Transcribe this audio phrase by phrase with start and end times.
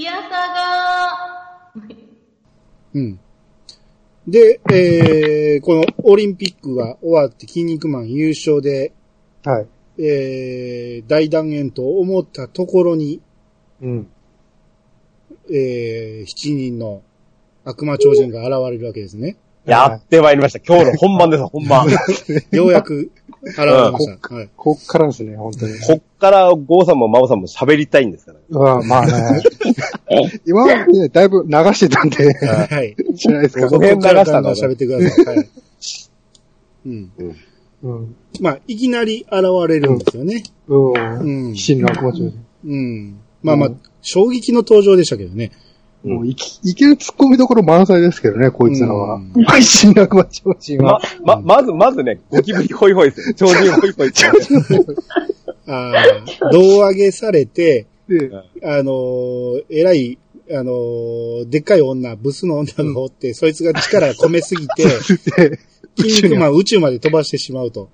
[0.00, 1.84] いやさが
[2.94, 3.20] うん。
[4.26, 8.94] で、えー、このオリンピックが終わって筋肉マン優勝で、
[9.44, 9.66] はい。
[9.98, 13.20] えー、大団円と思ったところに、
[13.82, 14.08] うん。
[15.50, 17.02] えー、7人の
[17.66, 19.36] 悪魔超人が現れるわけですね。
[19.66, 20.60] やってまいりました。
[20.60, 21.86] 今日の本番です、本番。
[22.52, 23.10] ようやく
[23.42, 24.34] 現れました。
[24.34, 24.48] はい。
[24.56, 25.78] こっからですね、本当に。
[25.80, 28.38] こっから、ゴーさんもマオさんも喋りたいんですから。
[28.78, 29.12] うん、まあね。
[30.44, 32.96] 今までね、だいぶ流してたんで、はい。
[33.14, 33.68] じゃないですか。
[33.68, 35.36] この辺流したの喋ってください。
[35.36, 35.48] はい。
[36.86, 37.10] うん。
[37.82, 38.16] うん。
[38.40, 40.42] まあ、いきなり現れるんですよね。
[40.68, 40.74] う。
[40.74, 41.56] うんん。
[41.56, 42.34] 真の悪魔超人。
[42.64, 43.16] うん。
[43.42, 45.52] まあまあうん、衝撃の登場でしたけどね。
[46.02, 49.44] もういき、いける突っ込みどころ満載ですけどね、こいつらはうん。
[49.44, 53.34] はい、真の悪魔超人まは。、ま、まず、まずね、ゴキブリホイホイですよ。
[53.36, 54.10] 超人ホイホイ。
[55.68, 58.30] ああ、胴上げされて、で、
[58.64, 60.18] あのー、えらい、
[60.50, 64.82] あのー、でっかい女、ブスの女がおって、そいつが力が込めすぎて、
[65.96, 67.88] で、筋肉マンを宇宙まで飛ばしてしまうと。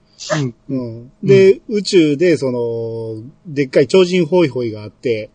[0.70, 0.76] うん。
[0.76, 1.12] うん。
[1.22, 5.28] で、宇宙で、その、でっかい超人ホイホイがあって、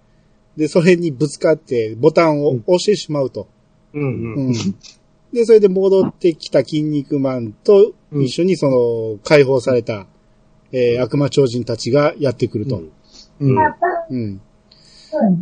[0.57, 3.47] で、それにぶつかって、ボタンを押してしまうと。
[3.93, 4.01] うん。
[4.01, 4.49] ううん。
[4.49, 4.53] ん。
[5.31, 10.07] で、それで戻ってきた筋肉マンと一緒にその、解放された、
[10.71, 12.81] えー悪魔超人たちがやってくると。
[13.39, 13.57] うん。
[14.09, 14.41] うん。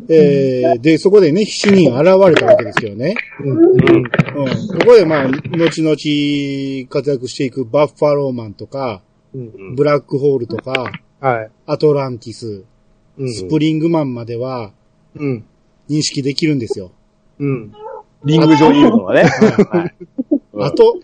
[0.09, 3.15] えー、で、そこでね、7人現れたわけですよね。
[3.39, 3.57] うん。
[3.57, 4.03] うん。
[4.05, 9.01] ここでまあ、後々活躍していくバッファローマンとか、
[9.33, 9.75] うん。
[9.75, 11.51] ブラックホールとか、はい。
[11.65, 12.63] アトランティス、
[13.17, 13.33] うん。
[13.33, 14.71] スプリングマンまでは
[15.15, 15.45] うん。
[15.89, 16.91] 認識できるんですよ。
[17.39, 17.73] うん。
[18.23, 19.23] リング上にいるのがね。
[19.23, 20.09] はいうん
[20.61, 20.99] あと、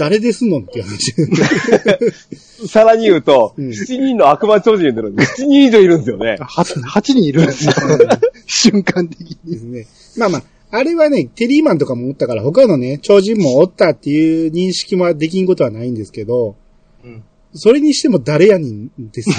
[0.00, 1.12] 誰ですのっていう話。
[2.66, 6.38] さらに言うと、うん7人の悪魔超人いるのに7人以上いるんですよね。
[6.40, 7.74] は、8人いるんですよ。
[8.46, 9.58] 瞬間的でに。
[9.58, 9.86] すね。
[10.16, 16.56] まあまあ、あれはね、テリーマンとかもおったから、他のね、超人もおったっていう認識はできんことはないんですけど、
[17.04, 17.22] うん
[17.52, 19.36] それにしても誰やねんですよ。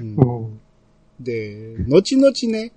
[0.00, 0.60] う んうん。
[1.20, 2.72] で、後々ね、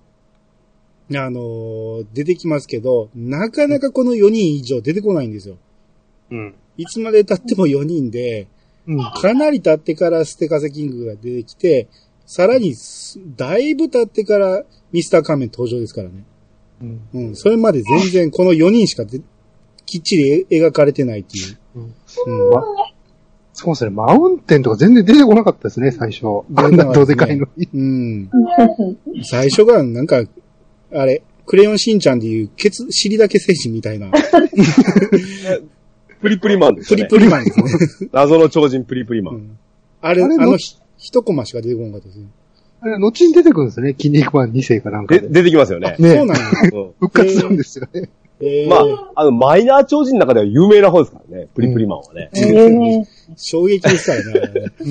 [1.14, 5.56] あのー出てきますけど、なかなかこの4人以上出てこないんですよ。
[6.30, 6.54] うん。
[6.76, 8.48] いつまで経っても4人で、
[8.86, 8.98] うん。
[8.98, 11.88] かなり経ってからステカセキングが出てきて、
[12.26, 16.24] さらにす、だいぶ経ってからミスター仮面登場ですからね。
[16.82, 17.00] うん。
[17.14, 17.36] うん。
[17.36, 19.20] それまで全然この4人しかで
[19.84, 21.58] きっちり描かれてないっていう。
[21.76, 21.94] うん
[22.26, 22.50] うん。
[22.50, 22.62] ま
[23.58, 23.90] そうですね。
[23.90, 26.26] マウンテンとか全然出てこなかったですね、最初。
[26.56, 27.68] あんなどでかいのに。
[27.72, 28.30] うん。
[29.24, 30.22] 最初がなんか、
[31.00, 34.10] あれ、クレヨンしんちゃんでいう、ケツ、尻だけ戦士みたいな、
[36.20, 37.10] プリプリマンですプリよね。
[37.10, 38.10] プリマンですね。
[38.12, 39.34] 謎の超人プリプリマン。
[39.34, 39.58] うん
[40.02, 42.26] あれ、ああれの、ひ一コマしか出てこなかったですね。
[42.80, 43.92] あれ、後に出てくるんですね。
[43.92, 45.28] 筋肉マン2世かなんかで、で。
[45.28, 45.96] 出てきますよね。
[45.98, 46.70] ねそうなんです。
[46.74, 48.10] うん復活するんですよね。
[48.38, 51.48] えーまあ、あの、マイナー超人の中では有名な方ですからね。
[51.54, 52.30] プリプリマンはね。
[53.36, 54.68] 衝撃ですからねあれね。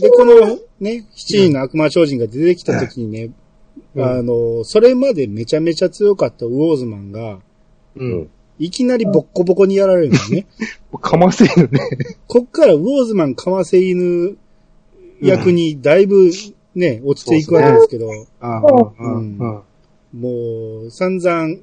[0.00, 3.30] で、このね、七人の悪魔超人が出てきた時にね、
[3.94, 4.04] うん。
[4.04, 7.38] あの、それまでめちゃめちゃ強かったウォーズマンが、
[7.96, 8.30] うん。
[8.58, 10.46] いきなりボッコボコにやられるんですね。
[11.00, 11.80] かませるね。
[12.26, 14.36] こっからウォーズマンかませ犬
[15.20, 16.30] 役にだいぶ
[16.74, 18.08] ね、落ちていくわけですけど、
[18.40, 19.38] ああ、うん。
[19.38, 19.62] うん。
[20.12, 21.56] もう散々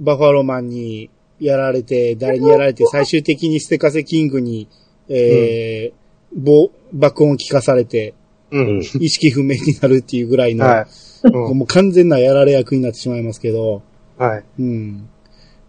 [0.00, 1.10] バファローマンに
[1.40, 4.68] やられて、誰にやられて、最終的にステカセキングに、
[5.08, 8.14] えーぼ爆音聞かされて、
[8.50, 8.78] うん。
[8.80, 10.86] 意識不明になるっていうぐらいの、はい。
[11.24, 13.82] うんもう完全なやられ役になってしまいますけど、
[14.16, 14.44] はい。
[14.60, 15.08] うん。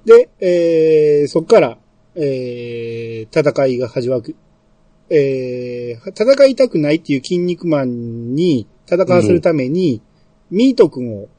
[0.06, 1.78] で、えーそっから、
[2.16, 4.36] えー戦いが始まる。
[5.10, 10.02] えー戦いたくないっていう筋肉マンに戦わせるために、
[10.52, 11.30] ミート君を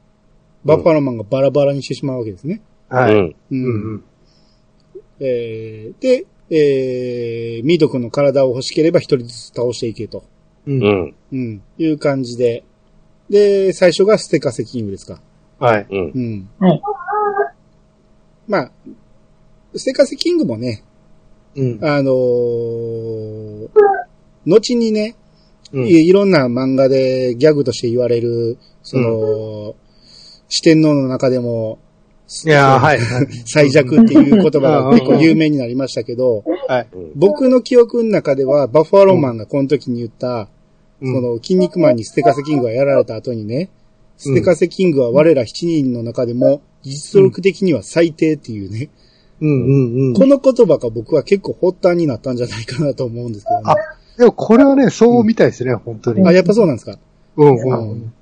[0.65, 2.61] バッファローマンがバラバラにしてしまうわけですね。
[2.89, 3.13] はい。
[3.13, 3.25] うん。
[3.25, 4.03] ううんん。
[5.19, 10.23] えーで、えーミート君の体を欲しければ一人ずつ倒していけと。
[10.67, 10.81] うん。
[10.81, 10.91] ううん。
[11.05, 11.15] ん。
[11.31, 11.61] うん。
[11.77, 12.63] いう感じで。
[13.29, 15.21] で、最初がステカセキングですか。
[15.59, 15.87] はい。
[15.89, 16.19] うんう。
[16.19, 16.49] ん。
[16.59, 16.81] はい
[18.47, 18.71] まあ、
[19.75, 20.83] ステカセキングもね、
[21.55, 21.79] うん。
[21.81, 23.69] あのー
[24.45, 25.15] 後にね、
[25.71, 29.75] うんいいろんな漫画でギャグとして言われる、その、
[30.49, 31.79] 四天王の中でも、
[32.45, 32.99] いやーはい。
[32.99, 36.87] はい最弱っていう言葉が結構有名になりましたけど、はい。
[37.15, 40.47] 僕の記憶の中では、バッファローマンがこの時に言った、
[41.01, 43.69] うんその、筋肉マンにステカセキングがやられた後にね、
[44.17, 48.89] ステカセキングは我ら7人の中でも、実力的には最低っていうね、
[49.41, 50.13] うんうんうん。
[50.13, 53.63] この言葉が僕は結構発端になったんじゃないかなと思うんですけどね。
[53.65, 53.75] あ
[54.17, 56.25] でもこれはね、そうみたいですね、本当に。
[56.27, 56.97] あ、やっぱそうなんですか？
[57.37, 58.13] うんううんん。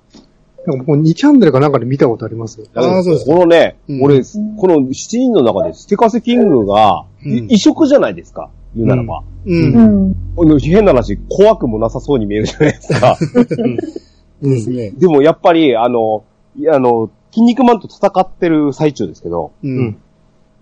[0.67, 2.61] なんかもう2チャンネルかなんかで見たことあります？
[2.75, 4.21] あーそうですこのね、うん俺、
[4.57, 8.49] この7人の中でステカセキングが、異色じゃないですか？
[8.75, 9.23] 言うならば。
[9.45, 9.49] う。
[9.49, 10.15] うんん。
[10.37, 13.17] あの変な話、怖くもなさそうに見えるじゃないですか。
[14.41, 14.91] ですね。
[14.91, 16.23] でもやっぱり、あの、
[16.57, 19.97] いやあの、筋肉マンと戦ってる最中ですけど、ううんん。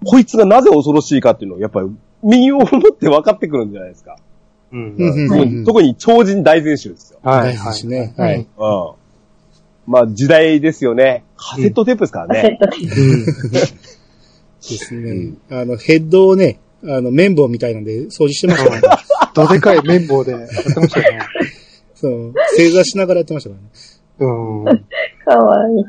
[0.05, 1.89] こいつがなぜ恐ろしいかっていうのを、やっぱり、
[2.23, 4.17] 身をもって分かってくるんじゃないですか。
[4.71, 7.19] うん特に超人大全集ですよ。
[7.23, 7.87] はいはい。
[7.87, 8.13] ね。
[8.17, 8.41] ははいい。
[8.41, 8.45] うん。
[9.87, 11.23] まあ、時代ですよね。
[11.37, 12.59] カセットテープですからカセね。
[12.61, 13.01] ットテープ。
[13.01, 13.25] うん。
[13.25, 13.29] で
[14.61, 15.33] すね。
[15.49, 19.03] あの、ヘッドをね、あの、綿棒みたいなんで掃除してましたからね。
[19.33, 21.19] どでかい綿棒でやってましたよね。
[21.95, 22.33] そう。
[22.55, 23.69] 正座しながらやってましたからね。
[24.19, 24.85] うん。
[25.25, 25.85] かわいい。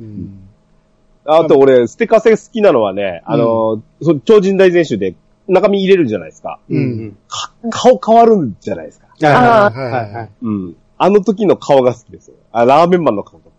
[0.00, 0.48] うん。
[1.24, 5.14] あと俺、ステカセ好きなのはね、あの、その超人大全集で
[5.48, 6.58] 中身入れるじゃないですか。
[6.68, 6.74] う。
[6.76, 7.16] うん
[7.70, 9.06] 顔変わるんじゃないですか。
[9.06, 10.30] はいあはいはいはい。
[10.42, 10.76] うん。
[10.98, 12.36] あの時の顔が好きですよ。
[12.52, 13.52] あ、ラーメンマンの顔と。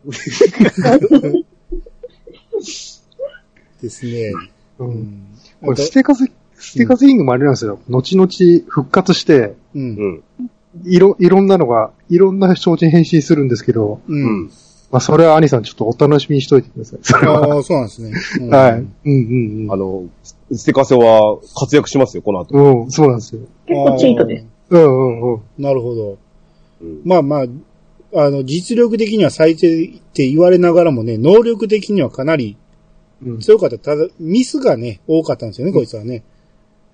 [3.82, 4.32] ですね。
[4.80, 4.86] う。
[4.86, 5.28] うんん。
[5.62, 7.80] これ、ステカス、ステカスイングもあれなんですよ。
[7.90, 8.28] 後々
[8.68, 9.58] 復活して、う。
[9.76, 10.24] うんん。
[10.86, 14.14] いろ、いろんなのが、いろんな超人変身するんですけど、う。
[14.14, 14.52] うんん。
[14.90, 17.00] まあ、それは兄さんちょっとお楽しみにしといてください。
[17.02, 17.56] それは。
[17.56, 18.12] ああ、そうなんですね。
[18.40, 18.72] うんはい。
[18.72, 19.72] うんうんうん。
[19.72, 22.58] あの、ステカセは活躍しますよ、この後。
[22.58, 23.42] うん、そうなんですよ。
[23.68, 24.46] 結構チートです。
[24.70, 25.42] うんうんうん。
[25.58, 26.18] なるほど。
[26.82, 27.46] うんまあまあ、
[28.14, 32.58] あの、実力的には最低って言われながらもね、能力的にはかなり
[33.22, 33.40] うん。
[33.40, 33.78] 強かった。
[33.78, 36.24] ただ、ミスがね、多かったんですよね、こいつはね。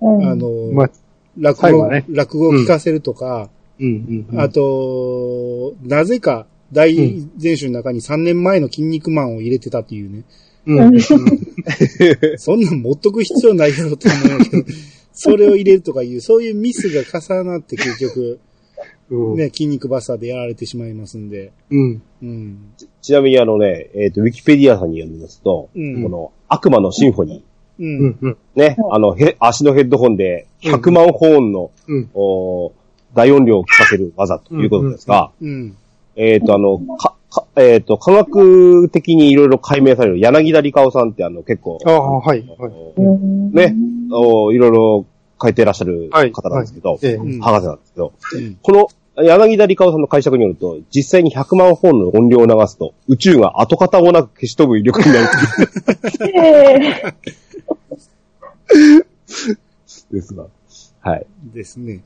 [0.01, 0.29] うん。
[0.29, 0.89] あの、まあ、
[1.37, 3.49] 落語、ね落語を聞かせるとか、
[3.79, 4.27] うん。
[4.37, 6.95] あと、なぜか大
[7.37, 10.23] 全集の中に3年前の筋肉マンを入れてたっていうね。
[12.37, 14.63] そんなん持っとく必要ないやろと思うけど、
[15.11, 18.39] それを入れるとかいう、そういうミスが重なって結局、
[19.09, 19.35] うん。
[19.35, 21.51] ね、筋肉バスターでやられてしまいますんで。
[21.69, 22.01] うん。
[22.21, 22.73] うん。
[23.01, 27.43] ちなみにあのね、えっ、と、ウィキペディアさんに読みますと、うんこの悪魔のシンフォニ
[27.79, 27.83] う。
[27.83, 28.17] うんん。
[28.21, 28.37] うん。
[28.55, 32.09] ー、ね、あの、へ足のヘッドホンで100万ホーンの、うん。
[32.13, 32.71] おー
[33.13, 35.77] 大音量を聞かせる技ということですが、うん。
[36.15, 42.39] えっ、と、あの、か、かえっ、と、科学的にいろいろ解明される柳田理香さんってあの、結構、ああ、はい。
[42.57, 42.71] はい。
[42.97, 43.75] うんね、
[44.11, 45.05] おいろいろ
[45.43, 47.13] 書いてらっしゃるはい方なんですけど、ええ。
[47.15, 55.27] うん博士なんですけど、うんこの柳田理香さんの解釈によると、実際に100万本の音量を流すと、宇宙が跡形もなく消し飛ぶ威力になる
[56.17, 57.13] というえ
[60.11, 60.47] ですが。
[61.01, 61.27] はい。
[61.53, 62.03] ですね。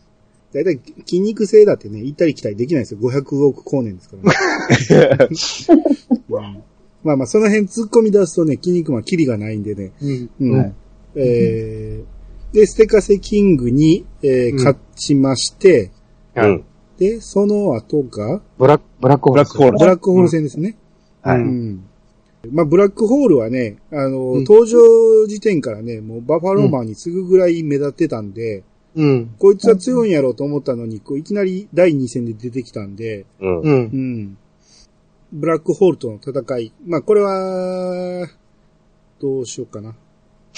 [0.54, 3.00] だいたい筋肉性だってね、行ったり来たりできないですよ。
[3.00, 5.38] 500億光年ですからね。
[6.30, 6.64] うん
[7.04, 9.94] まあまあ、その辺突っ込み出すとね、筋肉マンキリがないんでね。
[10.02, 10.30] うん。
[10.42, 10.58] うん。
[10.58, 10.74] はい
[11.16, 12.17] えー、
[12.58, 15.92] で、ステカセキングに、えーうん勝ちまして、
[16.34, 16.66] はいうん。
[16.98, 19.38] で、その後が、ブラック、ブラックホール。
[19.38, 20.76] ブラックホールブラックホール戦ですね。
[21.22, 21.38] はい。
[21.38, 21.86] うん。
[22.52, 24.80] まあ、ブラックホールはね、あの、うん登場
[25.28, 28.64] 時点からね、もうバファローマンに次ぐぐらい目立ってたんで、
[28.96, 29.36] うん。
[29.38, 33.60] こいつは強いんやろうと思ったのに、こういきなり第2戦で出てきたんで、うん。
[33.60, 33.62] う。
[33.62, 34.38] うんん。
[35.32, 36.74] ブラックホールとの戦い。
[36.88, 38.28] まあ、これは、
[39.20, 39.94] どうしようかな。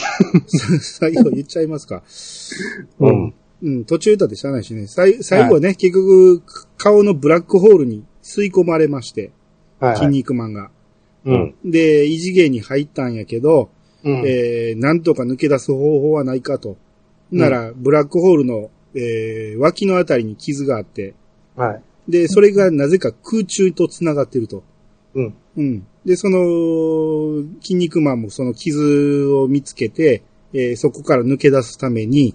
[0.82, 2.04] 最後言っちゃいますか。
[3.00, 3.34] うん。
[3.62, 4.88] うん、途中だってしゃあないしね。
[4.88, 6.42] 最最後はね、結局、
[6.78, 9.32] 顔のブラックホールに吸い込まれまして、
[9.80, 9.98] はい。
[9.98, 10.72] 筋肉マンが。
[11.26, 11.56] うん。
[11.66, 13.70] で、異次元に入ったんやけど、
[14.04, 14.24] うん。
[14.26, 16.78] えー、なんとか抜け出す方法はないかと。
[17.32, 21.14] なら、ブラックホールの、えー、脇のあたりに傷があって、
[21.56, 21.82] はい。
[22.08, 24.64] で、それがなぜか空中と繋がってると。
[25.14, 25.34] うん。
[25.60, 25.86] うん。
[26.06, 30.24] で、その、筋肉マンもその傷を見つけて、
[30.54, 32.34] えーそこから抜け出すために、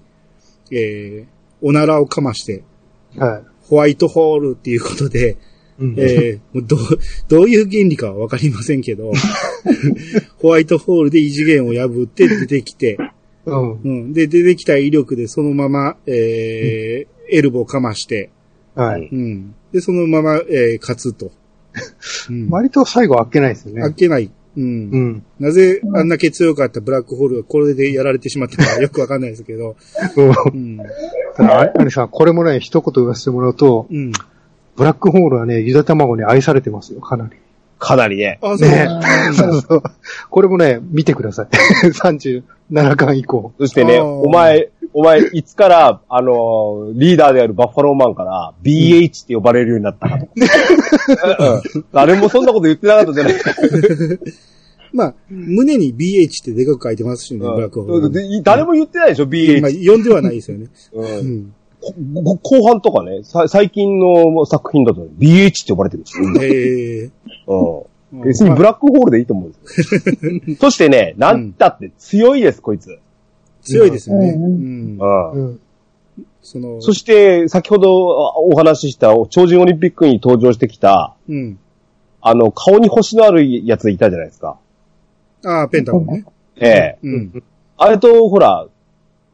[0.70, 2.62] えーおならをかまして、
[3.16, 3.42] はい。
[3.62, 5.38] ホワイトホールっていうことで、
[5.78, 5.94] うん。
[5.98, 6.78] えーもうどう、
[7.28, 9.12] どういう原理かはわかりませんけど、
[10.38, 12.98] ホワイトホールで異次元を破って出てきて、
[13.46, 13.72] うん。
[13.82, 14.12] うん。
[14.12, 18.28] で、出てきた威力でそのまま、えーエルボーかまして、
[18.74, 19.08] はい。
[19.10, 19.54] うん。
[19.72, 21.32] で、そのまま、えー勝つと。
[22.30, 22.50] うん。
[22.50, 23.82] 割と最後開けないですよね。
[23.82, 24.30] あっけない。
[24.56, 24.64] うん。
[24.64, 25.26] うん。
[25.40, 29.76] なぜあんだけ強かったブラックホールがこれでやられてしまったか よくわかんないですけど。
[30.16, 30.28] うん。
[30.28, 30.78] うん。
[31.36, 34.12] ただ、あれさん、これもね、一言言わせてもらうと、うん。
[34.76, 37.36] ブラックホールはね、ゆで卵に愛されてますよ、かなり。
[37.78, 38.38] かなりね。
[38.42, 38.68] あ、そう。
[38.68, 38.88] ね
[39.34, 39.82] そうそう。
[40.30, 41.46] これもね、見てください。
[41.90, 43.52] 37巻以降。
[43.58, 50.28] そしてね、お前、お前、いつから、あのーリーダーであるバッファローマンから BH って呼ばれるようになったかと。
[51.74, 53.52] うん誰もそんなこと言ってなかったじゃないですか。
[54.94, 58.10] まあ、胸に BH ってでかく書いてますしね、ブラックホール。
[58.12, 59.80] で誰も言ってないでしょ、まあ、BH。
[59.80, 60.68] 読んではないですよね。
[62.42, 66.42] 後半とかね、さ最近の作品だと BH って呼ばれてるんですよ。
[66.42, 67.10] へえ。
[67.48, 68.22] うん。
[68.22, 70.56] 別にブラックホールでいいと思うんですよ。
[70.60, 73.00] そしてね、なんたって強いです、こいつ。
[73.64, 74.30] 強いですよね。
[74.30, 74.98] ううん。
[74.98, 75.32] うん。
[75.32, 75.60] うん。
[76.42, 81.58] その、そして、先ほどあお話しした超人オリンピックに登場してきた、うん。
[82.20, 84.58] あの、顔に星のあるやついたじゃないですか。
[85.44, 86.24] ああ、ペンタゴンね。
[86.56, 86.98] ええ。
[87.02, 87.42] うん。
[87.76, 88.66] あれと、ほら、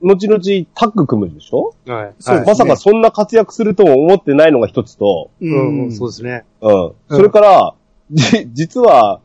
[0.02, 2.04] 後々タッグ組むでしょ、はい。
[2.04, 6.44] はいそうまさかそんな活躍するとも思ってないのが一つと、ううんん、そうですね。
[6.62, 6.92] うん。
[7.08, 7.74] それから、
[8.10, 9.20] じ、実は、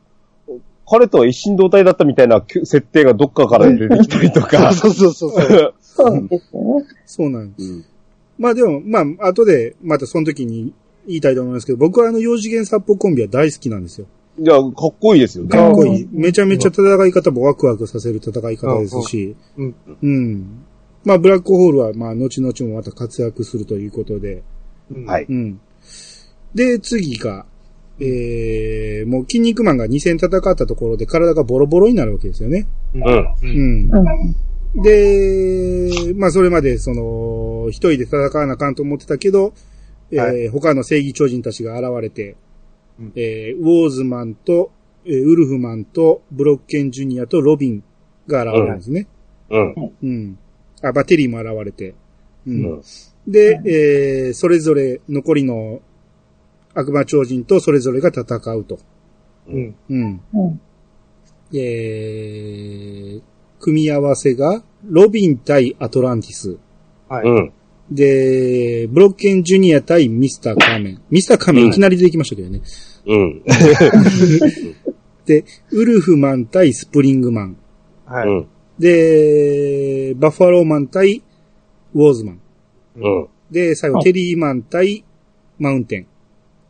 [0.88, 4.72] 彼とは一心同体だったみたいな設定がどっかから出てきたりとか。
[4.74, 5.74] そうそうそうそう。
[5.80, 6.84] そうですよね。
[7.06, 7.72] そうなんです。
[7.72, 7.84] うん
[8.38, 10.72] まあでも、まあ、後で、またその時に
[11.06, 14.06] 言いたいと思いますけど、僕はあの、幼次元サッポコンビは大好きなんですよ。
[14.38, 15.50] いや、かっこいいですよね。
[15.50, 16.08] かっこいい。
[16.12, 19.74] めちゃめちゃ戦い方もワクワクさせる戦い方ですし、うん。
[20.02, 20.64] うん。
[21.04, 24.42] まあ、ブラックホールは、まあ、後々もまた活躍するということで、
[24.94, 25.26] うんはい。
[25.28, 25.60] うん。
[26.54, 27.46] で、次が、
[27.98, 32.66] えー、もう、筋肉マンが2戦戦ったところで体がボロボロになるわけですよね。
[32.94, 33.02] うん。
[33.02, 33.90] うん。
[33.90, 33.90] う
[34.74, 34.82] うん。
[34.82, 39.54] で、まあ、それまで、その、一人で戦わなあかんと思ってたけど、
[40.10, 42.36] えーはい他の正義超人たちが現れて、
[43.00, 44.70] うんえーウォーズマンと、
[45.04, 47.82] えーウルフマンと、ブロッケンジュニアとロビン
[48.26, 49.08] が現れるんですね。
[49.50, 49.74] うん。
[50.02, 50.38] うん。
[50.82, 51.94] あ、バテリーも現れて。
[52.46, 52.50] う。
[52.50, 52.82] うんん。
[53.26, 55.80] で、えーそれぞれ残りの
[56.76, 58.22] 悪魔超人とそれぞれが戦
[58.54, 58.78] うと。
[59.48, 59.74] うん。
[59.88, 60.20] うん。
[60.34, 60.60] うん。
[61.52, 63.22] えー
[63.58, 66.58] 組み合わせが、ロビン対アトランティス。
[67.08, 67.28] はい。
[67.28, 67.52] うん。
[67.90, 71.02] で、ブロッケンジュニア対ミスターカーメン。
[71.10, 72.60] ミスターカーメンいきなり出てきましたけどね。
[73.06, 73.42] うん。
[75.26, 77.56] で、ウルフマン対スプリングマン。
[78.04, 78.28] はい。
[78.28, 78.46] うん。
[78.78, 81.22] で、バッファローマン対
[81.94, 82.40] ウォーズマン。
[82.96, 83.26] うん。
[83.50, 85.04] で、最後、テリーマン対
[85.58, 86.06] マウンテン。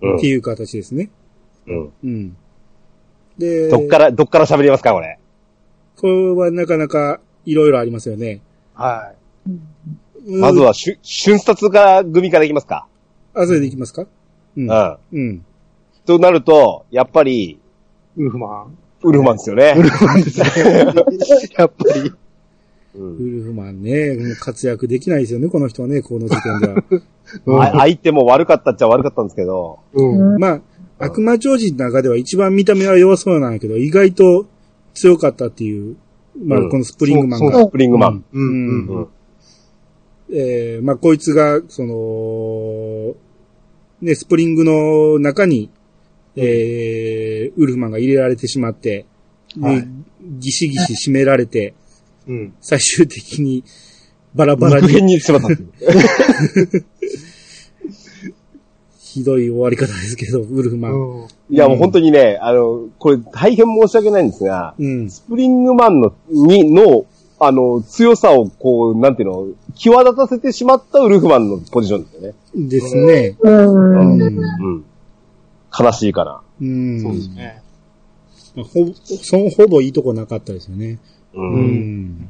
[0.03, 1.11] うんっていう形ですね。
[1.67, 1.93] うん。
[2.05, 2.37] うん。
[3.39, 5.19] で、どっから、どっから喋りますか、これ。
[5.97, 8.41] これはなかなかいろいろありますよね。
[8.75, 9.13] は
[9.47, 12.89] うんまずは、しゅ、瞬殺から組からいきますか。
[13.33, 14.07] あ、それでいきますか？
[14.57, 14.73] うんう。
[14.73, 14.97] ん。
[15.13, 15.45] うん。
[16.05, 17.59] となると、やっぱり、い。
[18.17, 18.79] ウルフマン。
[19.03, 19.75] ウルフマンですよね。
[19.77, 20.47] ウルフマンですね。
[21.57, 22.13] やっぱり。
[22.99, 26.85] うんウルフマンね、活躍できないですよね、この人はね、この時点では。
[27.45, 30.39] うんあ相手も悪かったっちゃ悪かったんですけど、うん。
[30.39, 30.61] まあ、
[30.99, 34.47] 悪魔超人の中では一番見た目は弱そうなんやけど、意外と
[34.95, 35.97] 強かったっていう、
[36.45, 37.65] まあ、うんこのスプリングマンそうが。
[37.65, 38.25] スプリングマン。
[38.33, 38.39] う。
[38.39, 39.07] うんうん。
[40.33, 43.15] えーまあ、こいつが、その、
[44.03, 45.71] ね、スプリングの中に、
[46.37, 49.07] えー、ウルフマンが入れられてしまって、
[49.57, 49.89] ではい
[50.39, 51.75] ギシギシ締められて、
[52.27, 52.55] うん。
[52.61, 53.65] 最終的に
[54.35, 55.49] バラバラに無限にしまった。
[58.99, 60.93] ひどい終わり方ですけど、ウルフマン。
[60.93, 61.27] うん。
[61.49, 65.11] いや、もう本当にね、あの、これ大変申し訳ないんですが、うん。
[65.11, 67.07] スプリングマンの、に、の、
[67.39, 72.35] あの、強さを、こう、なんていうの、際立たせてしまったウルフマンのポジションですよね。
[72.55, 73.37] ですね。
[73.41, 74.19] うん。
[74.19, 74.23] うん。
[74.23, 74.85] うん。
[75.79, 76.43] 悲しいかな。
[76.61, 77.01] うん。
[77.01, 77.63] そうですね。
[78.55, 80.99] ほぼ、そのほぼいいとこなかったですよね。
[81.37, 81.41] う。
[81.41, 82.29] うん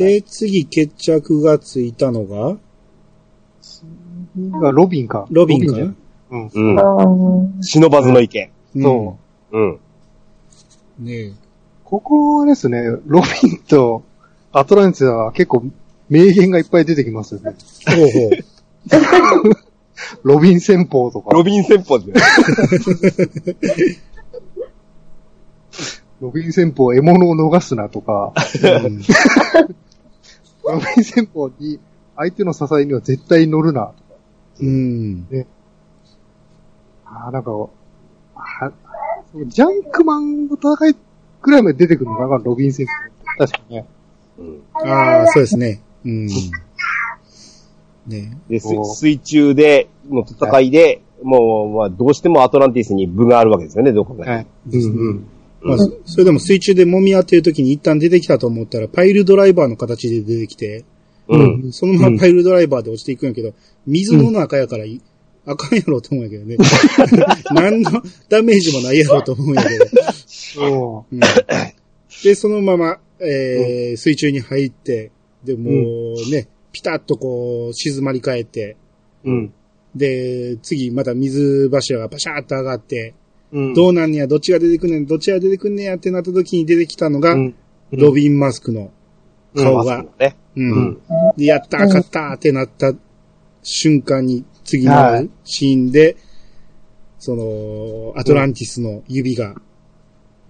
[0.00, 2.56] で、次決着がついたのが、
[4.66, 5.26] あロビンか。
[5.30, 5.96] ロビンかなじゃん
[6.30, 6.50] うん。
[6.54, 6.80] うん。
[6.80, 6.82] あ
[7.60, 8.50] 忍ばずの意見。
[8.80, 9.18] そ
[9.52, 9.62] うん。
[9.62, 9.80] うん。
[11.00, 11.32] ねえ。
[11.84, 13.26] ここはですね、ロビ
[13.56, 14.04] ンと
[14.52, 15.64] アトランティスは結構
[16.08, 17.56] 名言がいっぱい出てきますよね。
[17.86, 19.56] ほうほう。
[20.22, 21.30] ロビン戦法とか。
[21.32, 22.14] ロビン戦法で。
[26.20, 29.02] ロビン戦法、獲物を逃すなとか、うん
[30.62, 31.80] ロビン戦法に
[32.16, 33.94] 相手の支えには絶対乗るなとか。
[34.60, 35.26] うん。
[37.06, 37.50] ああ、なんか、
[38.36, 38.72] あ
[39.32, 40.96] そうジャンクマンの戦い
[41.40, 43.46] くらいまで出てくるのかな、ロビン戦法。
[43.46, 43.86] 確かにね。
[44.38, 44.62] うん。
[44.74, 45.80] ああ、そうですね。
[46.04, 46.26] うん。
[48.06, 54.30] ねで、水中で、の戦いで、もう、まあ、どうしてもアトランティスに部があるわけですよね、どこかに。
[54.30, 54.46] はい。
[54.72, 55.26] うんうん。
[55.62, 60.84] まあ、そそれでも水中で揉み合ってる時に一旦出てきたと思ったら、パイルドライバーの形で出てきて、
[61.28, 61.72] うん。
[61.72, 63.52] そのままパイルドライバーで落ちていくんやけど、
[63.86, 65.00] 水の中やからい、
[65.46, 66.56] あかんやろうと思うんやけどね。
[67.54, 69.86] 何のダメージもないやろうと思うんやけど。
[70.26, 71.20] そうん
[72.24, 75.12] で、そのまま、えー水中に入って、
[75.44, 78.76] で、もうね、ピタッとこう、静まり返って、
[79.24, 79.30] う。
[79.30, 79.52] うん。
[79.94, 83.14] で、次また水柱がパシャーっと上がって、
[83.52, 83.74] うん。
[83.74, 87.54] どうなんねや、どっちが出てくんねん、どっちが出てくんねやってなった時に出てきたのが、うん
[87.92, 88.92] ロビンマスクの
[89.56, 90.36] 顔がね。
[90.56, 90.60] う。
[90.60, 91.00] うんん。
[91.36, 92.92] で、やったー、勝ったーってなった
[93.62, 96.16] 瞬間に、次のはいシーンで、
[97.18, 99.54] その、アトランティスの指が、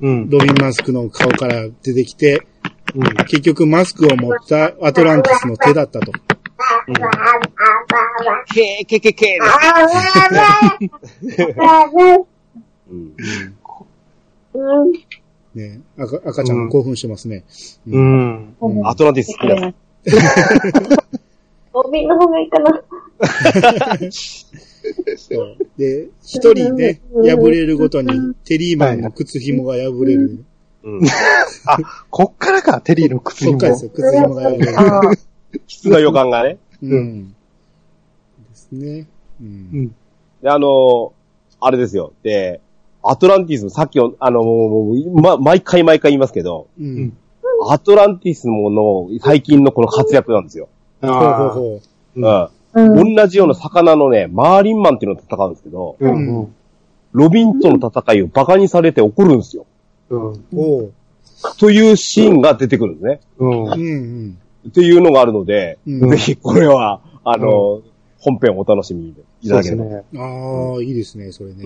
[0.01, 0.31] うん。
[0.31, 2.43] ロビンマスクの顔から出てきて、
[2.95, 3.03] うん。
[3.27, 6.13] 結局マスクを持ったアトランティスの手だったと。
[8.55, 9.39] けーけけけ
[12.91, 14.93] うん。
[15.55, 17.45] ね、赤赤ちゃん興奮してますね。
[17.87, 18.57] うん。
[18.85, 19.75] アトランティス好きだ。
[21.73, 22.83] ロビンの方がいいかな。
[25.17, 30.45] そうで、一人ね、破れるごとに、テリーマンの靴紐が破れる。
[30.83, 31.01] うん。
[32.11, 33.69] こっからか、テリーの靴にもそっ。
[33.69, 34.79] からですよ、靴紐が破れる。
[34.79, 35.19] あー
[35.67, 36.59] きつな予感がね。
[36.83, 37.31] うん。
[37.31, 37.35] で
[38.55, 39.07] すね。
[39.41, 39.45] う。
[39.45, 39.49] うん
[39.83, 39.95] ん。
[40.43, 41.13] で、あの、
[41.61, 42.13] あれですよ。
[42.23, 42.61] で、
[43.03, 44.43] アトランティス、さっきの、あの、
[45.15, 47.17] ま、毎回毎回言いますけど、うん。
[47.69, 50.69] アトランティスもの、最近のこの活躍なんですよ。
[51.01, 51.23] ほうほう。
[51.49, 51.81] ほ
[52.17, 53.01] うん。
[53.01, 53.15] うん。
[53.15, 56.39] 同じような魚のね、マーリンマンっていうのと戦うんですけど、うん。
[56.39, 56.55] うん。
[57.13, 59.67] ロビンとの戦いをバカにされて怒るんですよ。
[60.11, 60.45] うん。
[61.59, 63.21] というシーンが出てくるんですね。
[63.39, 63.65] うんう。
[63.65, 64.39] んうん。
[64.69, 67.81] っていうのがあるので、うんぜひこれは、あの、
[68.19, 69.83] 本編をお楽しみいただければ。
[69.85, 70.21] そうですね。
[70.23, 71.65] ああ、いいですね、それね。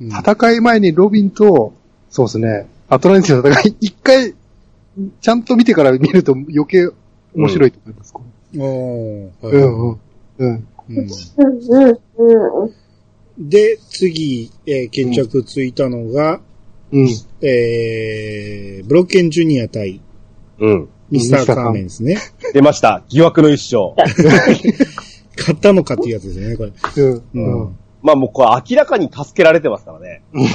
[0.00, 1.72] 戦い前にロビンと、
[2.10, 4.34] そうですね、アトランティスの戦い、一回、
[5.20, 6.88] ちゃんと見てから見ると余計
[7.34, 8.14] 面白いと思います。
[8.56, 9.98] おーはいうんうん。
[10.38, 10.66] うん。
[10.88, 11.08] うんうん。
[12.62, 13.48] うん。
[13.48, 16.40] で、次、えー決着ついたのが、
[16.92, 17.08] うん。
[17.42, 20.00] えー、ブロッケンジュニア対
[20.60, 20.88] うん。
[21.10, 22.16] ミスターカーメンですね。
[22.52, 23.02] 出ました。
[23.08, 23.94] 疑惑の一生。
[25.36, 26.72] 買ったのかっていうやつですよね、これ。
[27.02, 27.14] うん。
[27.14, 27.76] ううんん。
[28.04, 30.22] まあもうこれ明らかに助けられてますからね。
[30.34, 30.46] うん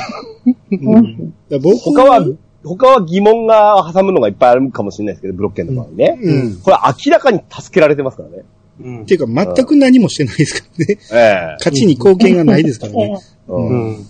[1.83, 2.25] 他は、
[2.63, 6.19] 他は疑問が挟むのがいっぱいあるかもしれないですけど、ブロッケンの場合ね。
[6.21, 6.61] うん。
[6.61, 8.43] これ明らかに助けられてますからね。
[8.81, 10.97] うんっていうか、全く何もしてないですからね。
[11.11, 13.19] ええ勝ちに貢献がないですからね。
[13.47, 13.53] う。
[13.55, 14.05] うんん。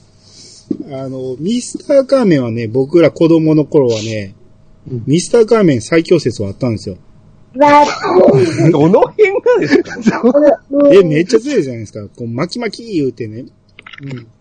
[0.91, 4.35] あの、ミスターカーメンはね、僕ら子供の頃はね
[4.91, 6.97] うん、ミスターカーメン最強説はあったんですよ。
[7.55, 10.21] どの辺がですか？
[10.93, 12.07] え、めっちゃ強いじゃないですか。
[12.15, 13.45] こう、巻き巻き言うてね。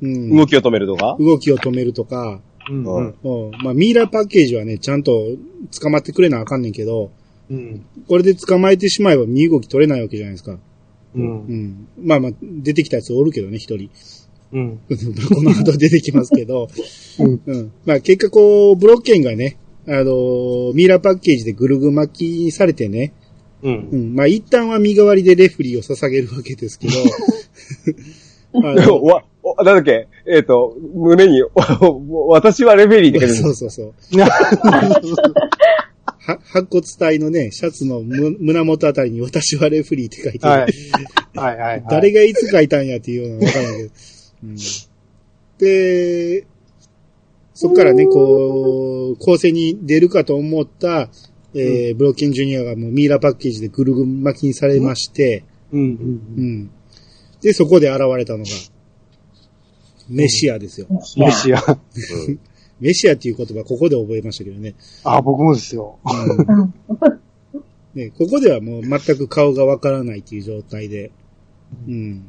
[0.03, 0.37] うん。
[0.37, 1.17] 動きを止めるとか？
[1.19, 2.41] 動きを止めるとか、
[2.71, 2.85] うん。
[2.85, 3.15] ううんん。
[3.25, 3.51] うん。
[3.65, 5.27] まあ、ミイラパッケージはね、ちゃんと
[5.81, 7.11] 捕まってくれなあかんねんけど、
[7.51, 7.83] うん。
[8.07, 10.53] これで捕まえてしまえば身動き取れないわけじゃないですか。
[10.53, 10.59] う。
[11.17, 11.87] うんん。
[12.03, 13.89] まあまあ、出てきたやつおるけどね、一人。
[14.53, 14.79] うん。
[15.35, 16.69] この後出てきますけど。
[17.19, 17.41] うん。
[17.47, 17.73] うん。
[17.87, 19.57] まあ結果こう、ブロッケンがね、
[19.89, 23.15] あのーミイラパッケージでぐるぐ巻きされてね、
[23.63, 23.97] うんう。
[23.97, 24.15] ん。
[24.15, 26.95] まあ一旦は身代わりでレフリーを捧げるわけですけど、
[28.69, 30.09] あのわ、おなんだっけ？
[30.27, 33.95] えっ、と、胸に、お私はレフェリーって書いてるんそうそうそう。
[36.29, 40.45] は白骨体のね、シャツのむ胸元あたりに私はレフリーって書いてる。
[40.45, 40.61] はい。
[41.35, 41.85] はいはいはい。
[41.89, 43.91] 誰がいつ書いたんやっていうのはわからないけど。
[44.45, 44.57] うん、
[45.59, 46.47] で、
[47.61, 51.11] そっからね、こう、構成に出るかと思った、
[51.55, 55.43] えーブロッケンジュニアがもうミイラパッケージでぐるぐる巻きにされまして、
[55.73, 55.81] うん。
[55.81, 56.41] うんう。
[56.41, 56.71] ん。
[57.41, 58.51] で、そこで現れたのが、
[60.09, 60.87] メシアですよ。
[61.17, 61.61] メシア。
[62.79, 64.77] メシアっていう言葉ここで覚えましたけどね。
[65.03, 65.99] あ、僕もですよ。
[66.05, 66.75] うん
[67.95, 71.11] ね、ここではもう全く顔がわからないっていう状態で。
[71.89, 72.23] うん。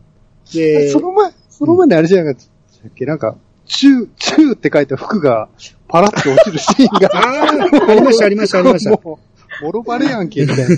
[0.51, 2.43] で、その前、その前にあれじゃなかっ
[2.81, 3.05] たっけ？
[3.05, 3.37] なんか、
[3.69, 5.47] チュー、チューって書いた服が
[5.87, 7.09] パラッと落ちるシーンが。
[7.13, 8.91] ああ、ありました、ありました、ありました。
[8.91, 9.19] も
[9.61, 10.65] う、もろバレやんけ、みたいな。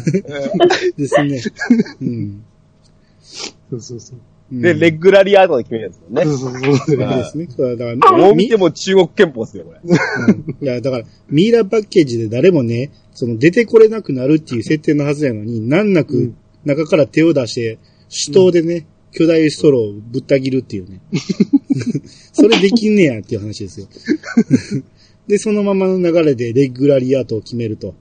[0.97, 1.41] ですね。
[2.01, 2.43] うん。
[3.69, 4.15] そうそうそう。
[4.15, 6.25] うんで、レッグラリアートで決めるんですよね。
[6.25, 6.97] そうそうそう。
[6.97, 7.45] ですね。
[7.45, 9.79] だから、みどう見ても中国憲法ですよ、これ。
[9.81, 20.99] うんいや、だから、ミイラパッケージで誰もね、その出てこれなくなるっていう設定のはずやのに、難なくうん中から手を出して、手刀でね、巨大ストローをぶった切るっていうね。
[22.33, 23.87] それできんねやっていう話ですよ。
[25.27, 27.93] で、そのままの流れでレッグラリアートを決めると。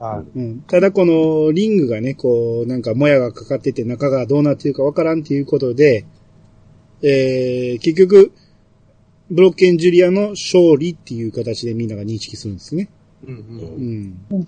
[0.00, 6.04] あうん、ただこのリングがね、こう、なんかもやがかかってて中がどうなってるかわからんっていうことで、
[7.02, 8.32] えー、結局、
[9.30, 12.88] ブロッケンジュリアの勝利っていう形でみんなが認識するんですね。
[13.26, 14.46] うんうん。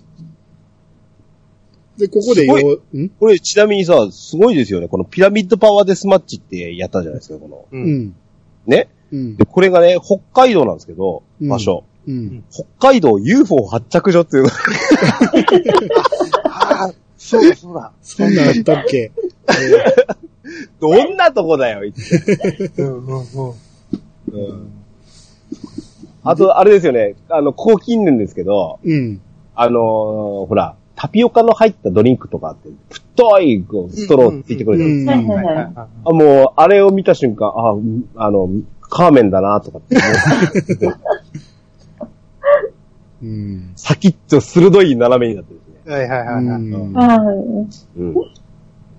[1.97, 3.09] で、ここでよう、ん？
[3.09, 4.87] これ、ちなみにさ、すごいですよね。
[4.87, 7.65] このピラミッドパワーデスマッチってやったじゃないですか、この。
[7.71, 7.77] う。
[7.77, 8.15] うんん。
[8.67, 8.89] ね？
[9.11, 9.45] うんで、。
[9.45, 11.83] これがね、北海道なんですけど、うん場所。
[12.07, 12.43] うん。
[12.51, 14.55] 北海道 UFO 発着所っていうのが
[16.45, 17.91] ああ、そうだそうだ。
[18.01, 19.11] そんなんあったっけ？
[20.79, 24.49] どんなとこだよ、ってうんうんうん。
[24.49, 24.71] うん
[26.23, 27.15] あと、あれですよね。
[27.29, 29.21] あの、ここ近年ですけど、うん。
[29.55, 35.25] あのーほら、タピオカの入ったドリンクとかって、太いストローついてくるじゃないで
[35.69, 35.87] すか。
[36.11, 38.49] もう、あれを見た瞬間、あ、うんあの、
[38.89, 39.97] カーメンだなとかって
[40.81, 40.97] 思う。
[43.23, 43.71] うん。
[43.75, 45.93] 先っちょ鋭い斜めになってるんですね。
[45.93, 46.61] はいはいはいはい。
[46.61, 47.99] うんはい。
[47.99, 48.15] うん。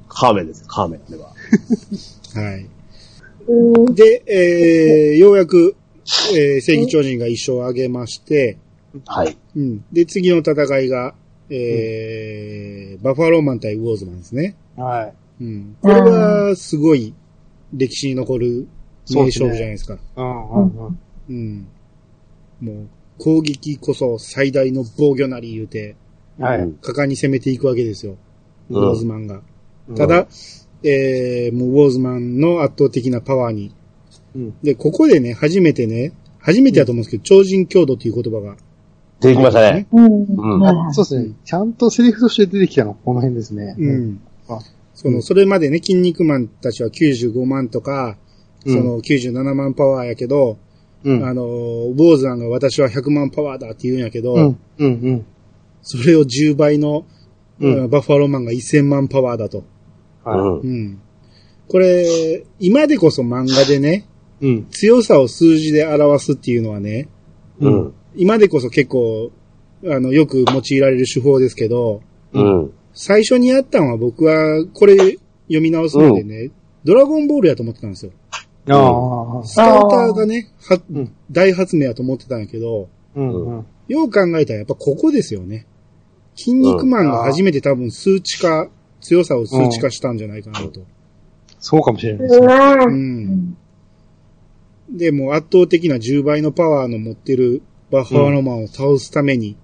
[0.09, 1.29] カーメンです、カーメンでは。
[1.29, 2.67] はい。
[3.49, 3.95] うん。
[3.95, 5.77] で、えー、ようやく、
[6.35, 8.59] えー、正義超人が一勝を挙げまして、
[9.07, 9.37] はい。
[9.57, 9.85] うん。
[9.93, 11.15] で、次の戦いが、
[11.51, 14.57] えー、バファローマン対ウォーズマンですね。
[14.77, 15.45] はい。
[15.45, 15.77] うん。
[15.81, 17.15] これは、すごい、
[17.73, 18.67] 歴史に残る
[19.15, 19.99] 名勝負じゃないですか。
[20.17, 20.99] うんうんうん。
[21.29, 21.67] うん。
[22.61, 25.97] もう、攻撃こそ最大の防御なり言うて、
[26.39, 26.61] はい。
[26.61, 28.17] うん果敢に攻めていくわけですよ。
[28.71, 29.43] ウうんォーズマンが。
[29.97, 30.27] ただ、
[30.83, 33.75] えー、もうウォーズマンの圧倒的なパワーに。
[34.35, 38.57] うんで、ここでね、初めてね、初めてだと思うんですけど、超人強度という言葉が。
[39.21, 39.89] 出てきましたね。
[39.93, 40.95] うん。
[40.95, 41.35] そうですね。
[41.45, 43.75] ちゃんとセリフとして出てきたのはこの辺ですね。
[43.77, 44.21] うん。
[44.49, 44.61] あ
[44.95, 48.17] その、それまでね、筋肉マンたちは95万とか、
[48.69, 50.59] うんその97万パワーやけど、
[51.05, 51.25] うん。
[51.25, 54.59] あの、ウォーズマンが私は100万パワーだって言うんやけど、うん。
[54.79, 54.87] うん。
[54.87, 55.27] うん。
[55.83, 57.05] それを10倍の、
[57.61, 59.65] うんバッファローマンが1000万パワーだと。
[60.23, 60.39] はい。
[60.39, 61.01] うんうん。
[61.67, 64.07] これ、今でこそ漫画でね、
[64.41, 64.67] うん。
[64.71, 67.09] 強さを数字で表すっていうのはね、
[67.61, 67.95] うん。
[68.17, 69.33] 今でこそ結構、
[69.85, 72.03] あの、よく用いられる手法ですけど、
[72.33, 72.73] うん。
[72.93, 76.51] 最初にやったのは僕は、これ読み直すのでね、
[76.85, 78.13] ドラゴンボールやと思ってたんですよ。
[78.77, 79.45] ああ。
[79.45, 83.47] スカウターがね、はうん大発明やと思ってたんやけど、うん。
[83.47, 83.67] うん。
[83.89, 85.67] よう考えたらやっぱここですよね。
[86.37, 88.69] 筋肉マンが初めて多分数値化、
[89.01, 90.83] 強さを数値化したんじゃないかなと。
[91.61, 92.47] そうかもしれないですね。
[92.47, 93.25] ううん。
[93.27, 93.57] ん。
[94.91, 99.57] で、もう圧倒的な10倍のパワーの持ってるバッファローマンを倒すために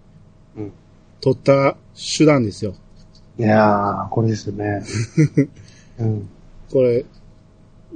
[0.56, 0.72] うん、
[1.20, 1.76] 取った
[2.18, 2.74] 手段ですよ。
[3.38, 4.82] いやー、これですよね。
[5.98, 6.28] うん。
[6.70, 7.04] これ、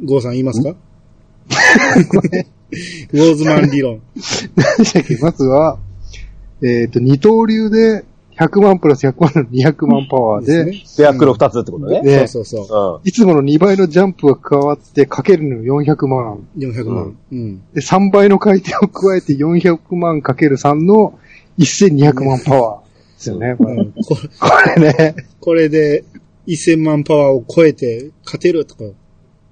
[0.05, 0.75] ゴーさん言いますか？
[3.13, 4.01] ウォーズマン理論。
[4.57, 5.17] 何でしたっけ？
[5.17, 5.79] まずは、
[6.63, 8.05] えっと、二刀流で
[8.39, 11.09] 100万プラス100万の200万パワーで、ですね。
[11.09, 12.03] ペアクロ2つってことね。
[12.03, 13.01] でそうそうそう。
[13.03, 13.09] うん。
[13.09, 16.47] いつもの2倍のジャンプが加わってかけるの400万。
[16.57, 17.17] 400万。
[17.33, 17.63] うん。
[17.75, 21.19] で、3倍の回転を加えて400万かける3の
[21.59, 22.85] 1200万パワーで
[23.19, 23.57] すよね。
[23.57, 24.17] これうんここ
[24.77, 25.17] れね。
[25.41, 26.05] これで
[26.47, 28.85] 1000万パワーを超えて勝てるとか。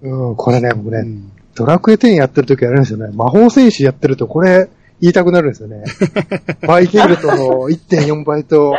[0.03, 3.09] うん、これね、僕ね、うんドラクエ10やってる時あるんですよね。
[3.15, 4.69] 魔法戦士やってるとこれ
[5.01, 5.85] 言いたくなるんですよね。
[6.67, 8.75] バイケルトの1.4倍と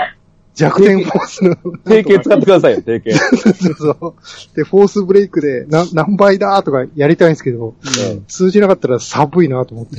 [0.53, 1.55] 弱点フォースの。
[1.85, 3.35] 定型使ってくださいよ、 定型。
[3.35, 4.55] そうそう。
[4.55, 7.75] で、フォースブレイクでな何倍だとかやりたいんですけど、
[8.09, 9.97] うん通じなかったら寒いなと思って。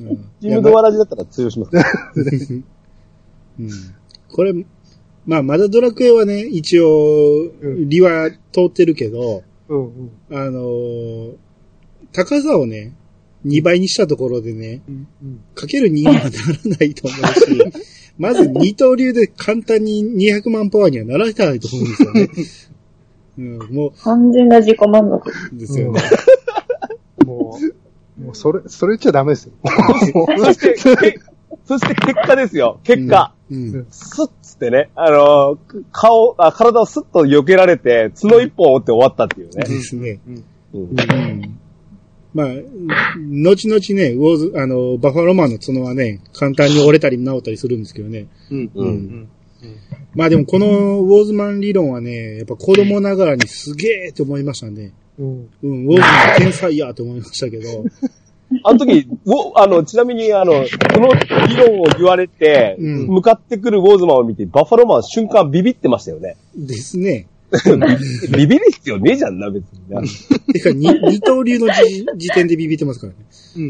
[0.00, 1.72] うん自分のわらじだったら通用します。
[3.58, 3.70] うん
[4.32, 4.54] これ、
[5.26, 11.36] まあ、まだドラクエはね、一応、うん利は通ってるけど、うんうんあのー
[12.12, 12.92] 高さをね、
[13.46, 15.06] 2倍にしたところでね、うん
[15.54, 16.28] かける2にはなら
[16.78, 17.82] ないと思うし、
[18.18, 22.28] まず二刀流で簡単に200万パワーにはならないと思うんですよね。
[23.38, 25.30] うん、も完全な自己満足。
[25.52, 26.00] う、ですよね。
[27.24, 27.58] も
[28.18, 29.52] う、もうそれ、それ言っちゃダメですよ。
[30.36, 31.20] そして、け
[31.70, 32.80] そして結果ですよ。
[32.82, 33.32] 結果。
[33.48, 33.86] うん。
[33.90, 39.62] スッつってね、あのー顔、あ、体をスッと避けられて、角一本折って終わったっていうね。
[39.62, 40.18] ですね。
[40.26, 41.58] うんうん。
[42.34, 48.26] まあ、後々ね、ウォーズ、あの、バファローマンの角はね、簡単に折れたり治ったりするんですけどね。
[48.50, 49.28] うんうんうん
[50.14, 54.92] まあでもこのウォーズマン理論はね、やっぱ子供ながらにすげえって思いましたね。
[55.18, 57.84] うんうん、ウォーズマン天才やと思いましたけど。
[58.64, 61.08] あの時、おあの、ちなみに、あの、この
[61.46, 66.36] 理論を言われて、うん向かってくるウォーズマンを見て、バッファローマン瞬間ビビってましたよね。
[66.56, 67.26] ですね。
[68.36, 70.02] ビビる必要ねえじゃんな、別にな。
[70.52, 73.18] てか、に二刀流の時時点でビビってますからね。
[73.56, 73.60] う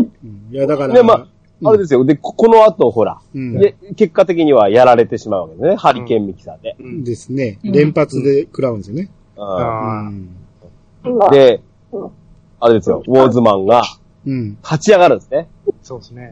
[0.00, 0.06] ん、
[0.52, 1.28] いや、だから、で、まあ、
[1.64, 2.04] あれですよ。
[2.04, 5.76] で、ここの後、ほら、うんで、結果的にはやられてしまうわけですね。
[5.76, 6.76] ハリケーンミキサーで。
[6.78, 7.58] うんですね。
[7.64, 9.10] 連発で食らうんですよね。
[9.36, 10.28] あん。
[11.08, 11.60] んで、
[12.60, 13.02] あれですよ。
[13.06, 13.82] ウォーズマンが
[14.26, 14.58] うん。
[14.62, 15.48] 立ち上がるんですね。
[15.66, 16.30] ーそうですね。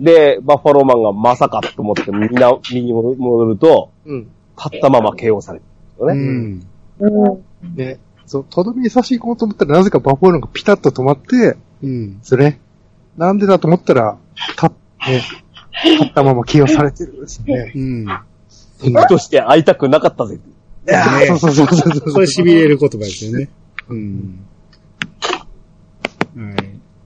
[0.00, 4.28] で、バッファローマンがまさかと思ってみんな右に戻ると、うん。
[4.56, 6.14] 立ったまま KO されるんうですよね。
[6.14, 6.66] ん。
[7.00, 7.76] うん。
[7.76, 12.18] ね、そう、とどめに差し行こうと思ったら、なぜかバッファローがピタッと止まって、うん。
[12.22, 12.58] それ、
[13.16, 14.18] なんでだと思ったら、
[14.56, 14.74] た、ね、
[15.84, 17.72] 立ったまま起用されてるんですよね。
[17.74, 18.06] うん。
[18.80, 20.36] 敵として会いたくなかったぜ。
[20.88, 22.12] いやーそうそうそうそうそう。
[22.14, 23.48] これ痺れる言葉ですよね。
[23.88, 24.40] うん。
[26.36, 26.56] はい。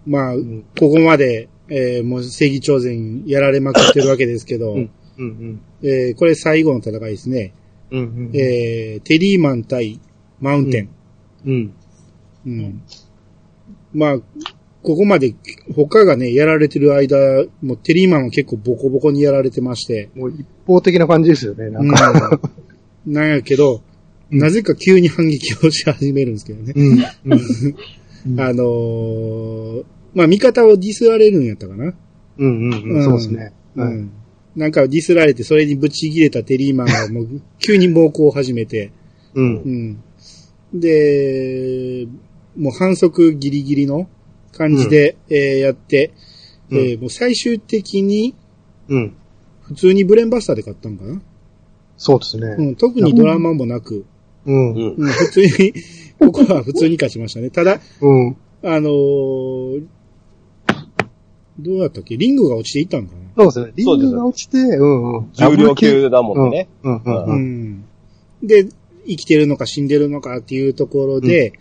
[0.07, 5.61] まあ、んここまで、えーもう正義超然やられまくってるわけですけど、うんうん。
[5.83, 7.53] えーこれ最後の戦いですね。
[7.91, 8.31] うんうん。
[8.37, 10.01] えーテリーマン対
[10.41, 10.89] マウンテン。
[11.47, 11.73] うん。
[12.47, 12.83] うん。
[13.95, 14.19] まあ、
[14.83, 15.35] ここまで
[15.77, 17.17] 他がね、やられてる間、
[17.63, 22.41] もうテリーマンは結構ボコボコにやられてまして、もう一方的な感じですよね、なんうんか。
[23.07, 23.83] なんやけど、う ん
[24.33, 26.73] なぜか急に反撃をし始めるんですけどね。
[26.75, 26.99] うん。
[28.33, 28.41] うん。
[28.41, 31.95] あのーまあ、味方をディスられるんやったかな。
[32.39, 33.05] うんうんうん。
[33.05, 33.53] そうですね。
[33.77, 33.95] はい。
[33.95, 34.11] うん。
[34.57, 38.91] なんかディスられて、それにぶち切れたテリーマンがもう急に猛攻を始めて、
[39.35, 39.41] う。
[39.41, 39.99] うんん。
[40.75, 42.07] で、
[42.57, 44.09] もう反則ギリギリの
[44.53, 46.13] 感じで、えーやって、
[46.71, 48.35] うんえーもう最終的に
[48.89, 49.15] うん。
[49.63, 51.23] 普通にブレンバスターで買ったんかな、
[51.97, 52.47] そうですね。
[52.59, 54.05] うん、特にドラマもなく、
[54.47, 54.73] うん。
[54.75, 54.95] うん。
[54.97, 55.73] うん、普通に、
[56.19, 57.51] ここは普通に勝ちましたね。
[57.51, 58.37] ただ、うん。
[58.65, 59.83] あのー
[61.59, 62.17] どうやったっけ？
[62.17, 63.51] リングが落ちていったんかな？
[63.51, 63.73] そうですね。
[63.77, 65.27] リングが落ちて、うんうん。
[65.35, 66.69] 重量級だもんね。
[66.83, 67.71] うんうんううん。
[67.75, 67.85] ん。
[68.43, 68.67] で、
[69.07, 71.53] 生きてるのか死んでるのかっていうところで、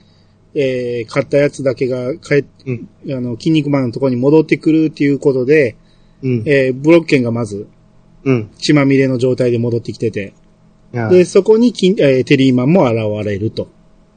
[0.56, 2.90] えー、買ったやつだけが帰っうん。
[3.10, 5.76] あの、筋肉マンのところに戻ってくるっていうことで、
[6.24, 6.44] うん。
[6.46, 7.68] えー、ブロッケンがまず
[8.24, 8.50] うん。
[8.58, 10.34] 血まみれの状態で戻ってきてて、はい
[10.92, 13.70] で、そこにキン、えーテリーマンも現れると。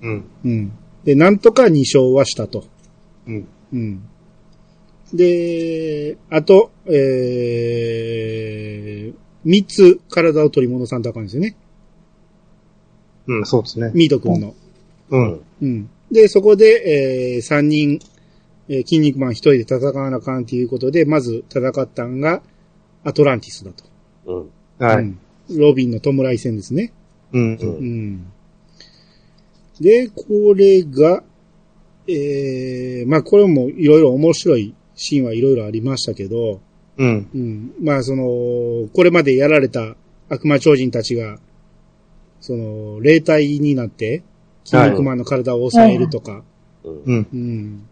[0.02, 0.24] うん。
[0.44, 0.72] うん。
[1.04, 2.64] で、なんとか2勝はしたと。
[3.26, 3.46] うん。
[3.72, 4.08] うん。
[5.12, 11.56] で、あと、えー、3つ体を取り戻さんとあかんですよね。
[13.26, 13.92] うん、そうですね。
[13.94, 14.54] ミート君の。
[15.10, 15.40] うん。
[15.62, 15.88] うん。
[16.10, 18.00] で、そこで、えー、3人、
[18.68, 22.42] えー、筋肉マン1人で戦わなあかんっていうことで、まず戦ったんが、
[23.04, 23.84] アトランティスだと。
[24.26, 24.50] うん。
[24.84, 25.04] はい。
[25.04, 25.18] うん
[25.50, 26.92] ロビンの弔い戦ですね。
[27.32, 27.54] うん。
[27.54, 28.32] うんうん。
[29.80, 31.22] で、これが、
[32.06, 36.60] えー、まあこれもいろいろ面白いシーンはいろいろありましたけど、
[36.96, 37.28] うん。
[37.34, 37.74] うん。
[37.82, 39.96] まあその、これまでやられた
[40.28, 41.38] 悪魔超人たちが、
[42.40, 44.22] その、霊体になって、
[44.64, 46.44] 筋肉マンの体を抑えるとか、
[46.84, 47.02] うん。
[47.04, 47.28] うん。
[47.32, 47.88] うん。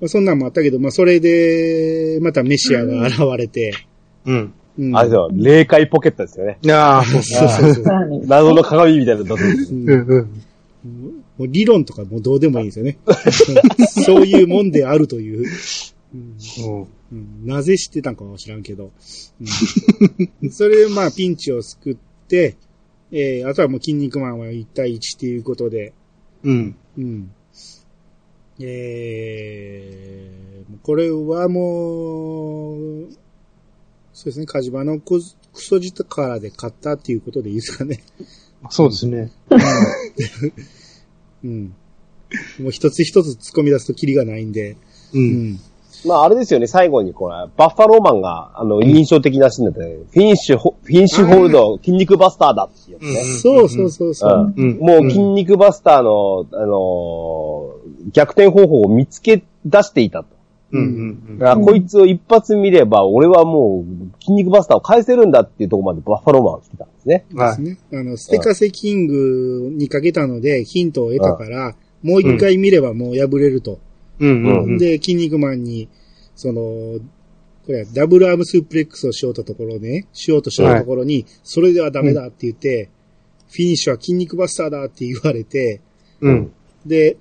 [0.00, 3.74] まあ、そんなんもあったけど、まあそれで、またメシアが現れて、
[4.24, 4.54] うん。
[4.78, 4.96] うん。
[4.96, 6.58] あれだよ、霊界ポケットですよね。
[6.62, 7.84] いやー、そうそうそうそう。
[7.84, 9.34] 何謎の鏡みたいなの。
[9.34, 9.90] うん。
[9.90, 10.08] うん。
[10.84, 11.24] うん。
[11.38, 12.68] もう理論とかもうどうでもいいん。
[12.68, 12.98] ですよね。
[13.88, 14.70] そういうもん。
[14.70, 15.48] であるという。
[16.14, 16.36] うん。
[16.64, 16.86] うん。
[17.12, 17.46] うん。
[17.46, 18.16] なぜ知ってたん。
[18.16, 18.62] かは知らん。
[18.62, 18.90] けど。
[19.40, 20.50] うん。
[20.50, 21.96] それでまあピンチを救っ
[22.28, 22.56] て、
[23.12, 25.92] えー、あとはもう筋肉マンは1対1っていうことで、
[26.44, 26.76] うん。
[26.96, 27.30] うん。
[28.62, 33.08] えー、これはもう、
[34.20, 35.18] そうですね、火事場のク
[35.54, 38.00] クソ力で勝ったっていうことでいいですかね。
[38.68, 39.32] そうですね。
[41.42, 41.72] うん。
[42.60, 44.76] もう一つ一つ突っ込み出すとキリがないんで、
[45.14, 45.18] う。
[45.18, 45.60] うんん。
[46.04, 49.96] まああれですよね、最後にこれ、バッファローマンが、あの、印象的なシーンだったね。
[50.10, 53.38] フィニッシュホ、フィニッシュホールド、筋肉バスターだっていうやつね。
[53.38, 54.54] そうそうそうそう。
[54.54, 60.39] うんうんもう筋肉バスターの、あのー逆転方法を見つけ出していたと。
[60.72, 60.82] うん。
[60.82, 61.38] うん。
[61.38, 67.24] だからこいつを一発見れば、俺はもう筋肉バスターを返せるんだっていうところまでバッファローマンは来てたんですね。
[67.34, 67.48] はい。
[67.50, 67.78] ですね。
[67.98, 73.78] あの、ステカセキングにかけたのでヒントを得たから、もう一回見ればもう破れると。
[74.20, 74.44] うん。
[74.44, 74.78] うん。
[74.78, 75.88] で、筋肉マンに、
[76.34, 76.62] その、
[77.66, 82.88] これはダブルアームスープレックスをしようとところね、しようとしたところに、それではダメだって言って、
[83.50, 85.80] フィニッシュは筋肉バスターだって言われて、
[86.20, 86.52] うん。
[86.86, 87.16] で、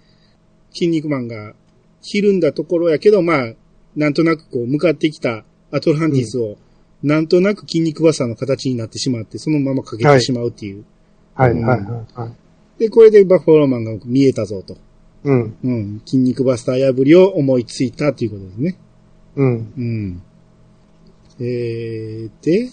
[0.71, 1.53] 筋肉マンが
[2.01, 3.53] ひるんだところやけど、まあ、
[3.95, 6.57] なんとなくこう、向かってきたアトランティスを、
[7.03, 10.83] なんとなく筋肉バスターの形になってしまって、そのままかけてしまうっていう。
[11.33, 12.79] はい、はい、はいはい。
[12.79, 14.77] で、これでバッファローマンが見えたぞと。
[15.23, 15.57] うん。
[15.63, 16.01] うん。
[16.05, 18.77] 筋肉バスター破りを思いついたということですね。
[19.35, 19.73] うん。
[19.77, 20.21] うん。
[21.41, 22.69] えー、で、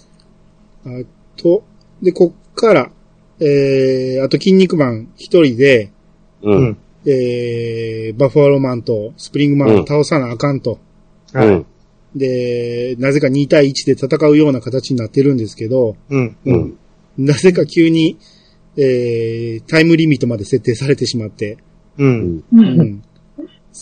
[0.85, 1.05] あ
[1.37, 1.65] と、
[2.03, 2.91] で、こっから、
[3.41, 5.91] えー、あと筋肉マン一人で、
[6.43, 6.51] う。
[6.51, 6.79] うんん。
[7.07, 10.81] えー、バッファローマンとスプリングマンを倒さなあかんと。
[11.33, 11.49] はい。
[11.49, 11.67] うん。
[12.17, 16.37] で、なぜか2対1で戦うような形になってるんですけど、うん。
[16.45, 16.79] うん。
[17.17, 18.19] なぜか急に、
[18.77, 21.59] えー、タイムリミットまで設定されてしまって、
[21.99, 22.39] うん。
[22.39, 22.45] う。
[22.53, 23.03] うんん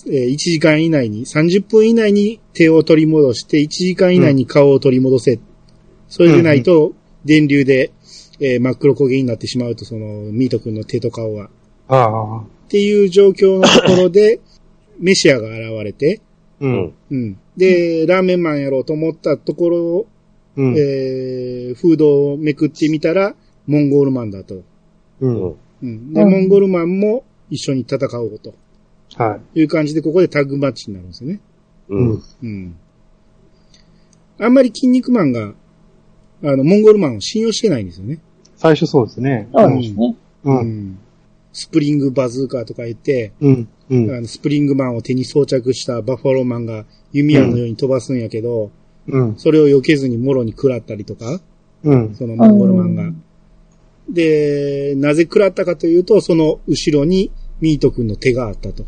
[0.06, 5.38] えー1時間以内に、30分以内に手を取り戻して、1時間以内に顔を取り戻せ。
[6.08, 7.92] それでないと、電流で、
[8.40, 11.48] えー真っ黒焦げになってしまうと、その、ミート君の手と顔が。
[11.88, 12.44] ああ。
[12.64, 14.40] っていう状況のところで、
[14.98, 16.20] メシアが現れて、
[16.60, 16.66] う。
[16.66, 16.92] うんん。
[17.10, 17.38] うん。
[17.56, 20.06] で、ラーメンマンやろうと思ったところを、
[20.56, 20.74] うん。
[20.76, 23.34] えー、フードをめくってみたら、
[23.66, 24.56] モンゴールマンだと。
[24.56, 24.64] う。
[25.20, 25.54] うんん。
[25.82, 26.12] うん。
[26.12, 28.54] で、うんモンゴルマンも一緒に戦おうと
[29.16, 31.40] はいう感じで、ここでタッグマッチになるんですよね。
[31.90, 31.92] い。
[31.92, 32.22] うん。
[32.42, 32.76] うん。
[34.38, 35.54] あんまり筋肉マンが、
[36.42, 38.20] あの、モンゴルマンを信用してないんですよね。
[38.56, 39.48] 最初そうですね。
[39.52, 40.16] そうですね。
[40.44, 40.50] う。
[40.50, 40.98] うんん。
[41.54, 43.68] スプリングバズーカーとか言って、うん。
[43.88, 44.10] うん。
[44.10, 48.72] あのスプリングマンを手に装着したバッファローマンが弓矢のように飛ばすんやけど、
[49.06, 49.36] うん。
[49.38, 51.40] それを避けずにもろに食らったりとか、
[51.84, 52.14] うん。
[52.16, 53.22] そのモンゴルマンがうん。
[54.10, 58.84] で、なぜ食らったかというと、その後ろにミート君の手があったと。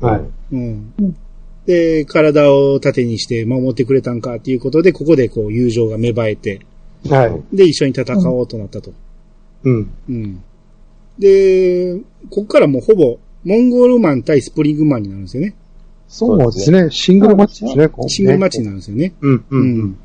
[0.00, 0.20] はい。
[0.52, 1.16] うんうん。
[1.64, 6.60] で、体を盾にして守ってくれたんかっていうことで、ここでこう友情が芽生えて、
[7.08, 7.56] はい。
[7.56, 8.92] で、一緒に戦おうとなったと。
[9.64, 9.90] うん。
[10.08, 10.42] うん。
[11.18, 12.00] で、
[12.30, 15.54] ここからもうほぼ、モンゴルマン対スプリングマンになるんですよね。
[16.08, 16.90] そうですね。
[16.90, 19.12] シングルマッチですね、ここねシングルマッチになるんですよね。
[19.20, 19.44] うん。
[19.50, 19.98] うん。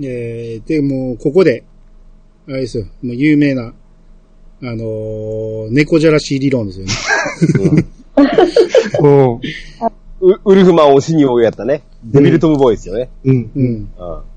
[0.00, 1.64] えーで、もうここで、
[2.48, 3.72] あれですよ、もう有名な、
[4.62, 6.92] あのー猫じゃらし理論ですよね。
[9.00, 9.40] うん。
[10.24, 11.82] ウウルフマンを死に追うやったね。
[12.02, 13.10] デビルトムボーイですよね。
[13.24, 13.50] うん。
[13.54, 13.62] う。
[13.62, 13.90] ん。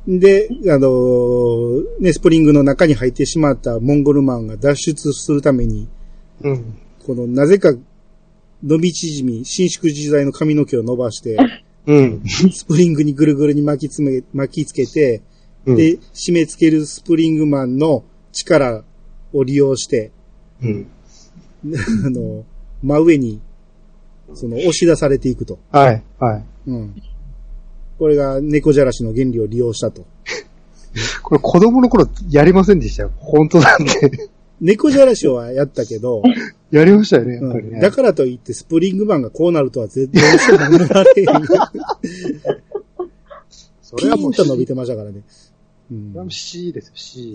[0.06, 0.20] うん。
[0.20, 5.88] で、あのーね、スプリングの中に入ってしまったモンゴルマンが脱出するために、
[6.42, 6.78] うん。
[7.06, 7.74] この、なぜか、
[8.64, 11.38] 伸び縮み、伸縮自在の髪の毛を伸ばして、
[11.86, 12.22] うん。
[12.26, 15.22] スプリングにぐるぐるに巻きつめ、巻きつけて、
[15.66, 15.76] うん。
[15.78, 18.84] で、締め付けるスプリングマンの力
[19.32, 20.12] を利用して、
[20.62, 20.88] うん。
[22.06, 22.44] あの、
[22.84, 23.42] 真上に、
[24.34, 25.60] その、押し出されていくと。
[25.72, 26.04] はい。
[26.20, 26.44] はい。
[26.68, 27.02] うん。
[27.98, 30.06] これが猫じゃらしの原理を利用したと。
[31.24, 33.12] これ子供の頃やりませんでしたよ。
[33.18, 34.30] 本当なんで。
[34.60, 36.24] 猫じゃらしはやったけど、
[36.72, 37.72] やりましたよね、やっぱりね。
[37.74, 41.28] うんだからといってスプリングマンがこうなるとは絶対しても思われへん。
[41.42, 41.48] ピ
[43.82, 45.22] それはもうーンと伸びてましたからね。
[45.92, 47.34] うん C ですよ、C。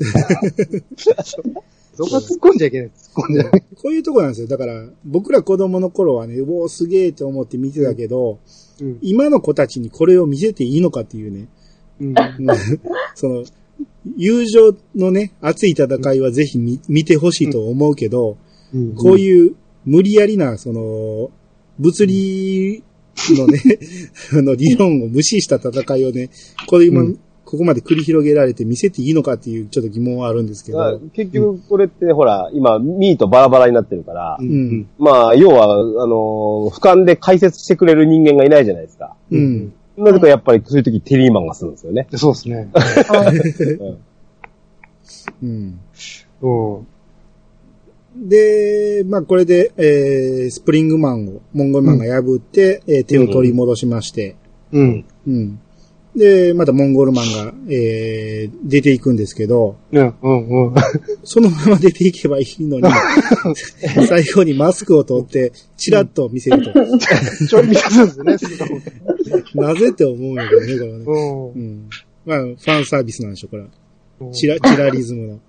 [1.95, 2.89] そこは突っ込んじゃいけない。
[2.89, 3.61] 突っ込んじゃいけない。
[3.61, 4.47] こういうとこなんですよ。
[4.49, 8.39] だから、僕ら子供の頃はね、おお、すげえと思って見てたけど、
[8.81, 8.99] うん。
[9.03, 11.49] 今の子たちにこれを見せていいのかっていうね。
[12.01, 12.09] うん。
[12.09, 12.13] う
[12.53, 12.57] ん
[13.15, 13.45] その、
[14.17, 18.37] 友情のね、熱い戦いはぜひ見見てほしいと思うけど、
[18.75, 21.31] うんこういう無理やりな、その、
[21.79, 22.83] 物理
[23.31, 23.61] のね、
[24.33, 26.31] あの理論を無視した戦いをね、
[26.67, 27.19] これ今、うん
[27.53, 34.89] ここまで繰り広げられて見せていいのかっていうちょっと疑問はあるんですけまあど、結局、これって、ほら、今、ミーとバラバラになってるから、ううんん。
[34.99, 39.17] まあ、要は、あの、俯瞰で解説してくれる人間がいないじゃないですか。
[39.31, 39.75] うん。
[39.99, 42.09] なぜかやっぱりそういう時テリーマンがするんですよね。
[42.15, 42.71] そうですね。
[45.43, 45.79] うん。
[46.41, 46.87] うん。
[48.31, 54.37] で、まあこれで、えー、スプリングマンを、モンゴルマンが破って、えー手を取り戻しまして、
[54.73, 55.05] うん。
[55.27, 55.61] うん。
[56.15, 60.15] で、またモンゴルマンが、えー、出ていくんですけど、うん。
[60.23, 60.49] うん。
[60.49, 60.75] うん。
[61.25, 62.85] そのまま出ていけばいいのに、
[64.09, 66.73] 最後にマスクを取って、チラッと見せると。
[67.49, 68.95] ちょい見せるんですよね、
[69.55, 71.05] なぜって思うんだけどね、これはね。
[71.07, 71.59] うんう。
[71.59, 71.89] ん。
[72.27, 73.65] まあ、ファンサービスなんでしょ、これ
[74.33, 75.41] チラ、チラリズムの。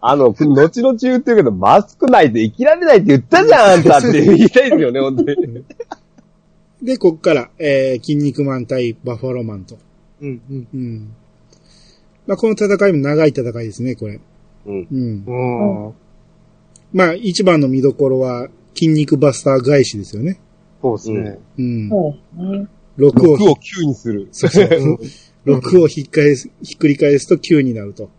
[0.00, 5.64] あの、後々言ってるけど、マスクないと生きられないって言ったじゃん、あんたって言いたいですよね、本当に。
[6.84, 9.78] で、こっから、えー、筋肉マン対バッファローマンと。
[10.20, 10.42] うん。
[10.50, 10.68] うん。
[10.72, 11.14] うん。
[12.26, 14.20] まあ、この戦いも長い戦いですね、これ。
[14.66, 14.88] うん。
[14.90, 15.24] うん。
[15.26, 15.94] うん。
[16.92, 20.40] まあ、一番の見どころは、筋肉バスター返しですよね。
[20.82, 21.38] そうですね。
[21.58, 21.88] うん。
[21.88, 22.68] そうですね。
[22.98, 24.28] 6を6を9にする。
[24.30, 24.98] そうそう。
[25.46, 28.10] 6をひっ返す、ひっくり返すと9になると。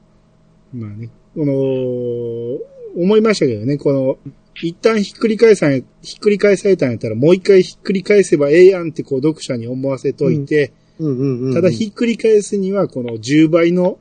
[0.74, 1.10] まあね。
[1.36, 4.18] この、思いましたけどね、この、
[4.62, 5.82] 一旦ひっくり返さひ
[6.18, 10.72] っくり返されたんやったら、もう一回ひっくり返せばええやんってこう読者に思わせといて。
[11.54, 14.00] ただひっくり返すには、この10倍の、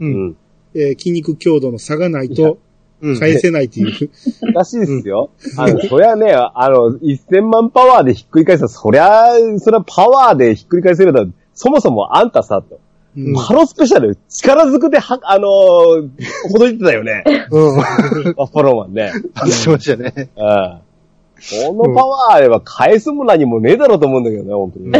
[0.00, 0.04] う。
[0.04, 0.36] うんん。
[0.74, 2.58] えー筋肉強度の差がないと
[3.00, 3.18] うん。
[3.18, 4.10] 返せないっていう。
[4.52, 5.30] らしいですよ。
[5.56, 12.80] あの、そりゃね、あの、1000万パワーでひっくり返したら、そりゃ、それはパワーでひっくり返せるだそもそもあんたさ、と。
[13.16, 16.10] うんハロスペシャル、力ずくでは、あのー、
[16.50, 17.22] ほどいてたよね。
[17.50, 17.76] うん。
[17.76, 19.12] バッファローマンね。
[19.46, 20.30] してましたね。
[20.36, 21.74] うん。
[21.76, 24.86] このパワーあれば返すも何もねえだろうと思うんだけどね、本当に。
[24.86, 24.92] うん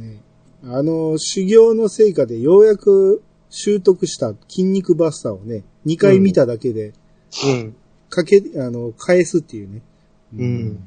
[0.00, 0.20] ね
[0.64, 6.92] あの、修行の成果でようやく習得した筋肉バスターをね、2回見ただけで、
[7.46, 7.74] うん。
[8.10, 9.82] かけ、あの、返すっていうね。
[10.36, 10.78] うん。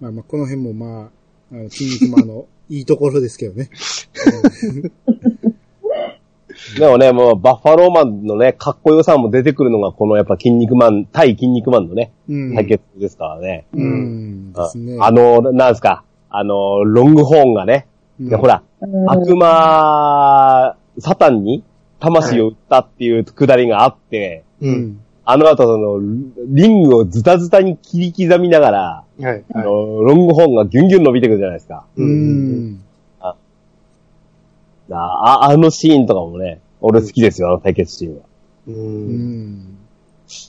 [0.00, 1.10] まあまあ、この辺もまあ、
[1.52, 3.68] あの筋肉マンのいいところですけどね。
[6.78, 12.54] でもね、もう、バッファローマンのね、かっこよさも出てくるのが、このやっぱ筋肉マン、対筋肉マンのね、うん。
[12.54, 13.66] 対決ですからね。
[13.74, 14.54] うん。
[15.00, 21.64] あの、なんですか、あの、ロングホーンがね、うんでほら、うん悪魔、サタンに
[22.00, 25.00] 魂を売ったっていうくだりがあって、ううん。
[25.26, 25.28] ん。
[25.30, 26.00] あの後その、
[26.48, 29.24] リングをズタズタに切り刻みながら、はい。
[29.24, 29.44] はい。
[29.54, 31.86] あの、ロングホーンがギュンギュン伸びてくるじゃないですか。
[31.96, 32.84] ううんん。
[34.94, 38.22] ああのシーンとかもね、俺好きですよ、あの対決シーンは。
[38.66, 38.70] う。
[38.70, 39.78] うんん。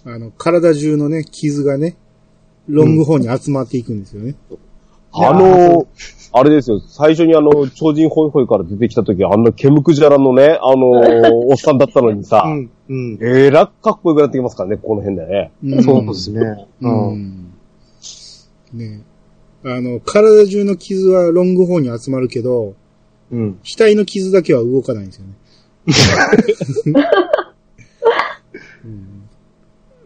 [0.06, 1.96] あの、体中のね、傷がね、
[2.68, 4.36] ロングホーンに集まっていくんですよね。
[5.14, 5.88] あの、
[6.36, 10.90] あれですよ、最初にあの、超人ホイホイから出てきた時、あんなケムクジャラのね、あの、
[11.48, 12.72] おっさんだったのにさ、うん。
[12.90, 13.20] うん。
[13.22, 15.52] えらくかっこよくなってきますからね、この辺でね。
[15.64, 16.42] うんそうですね。
[16.82, 17.18] ううん。
[17.20, 17.54] ん。
[18.74, 19.04] ね
[19.64, 22.74] あの、体中の傷はロングホーンに集まるけど、
[23.32, 23.60] うん。
[23.64, 25.34] 額の傷だけは動かないんですよね。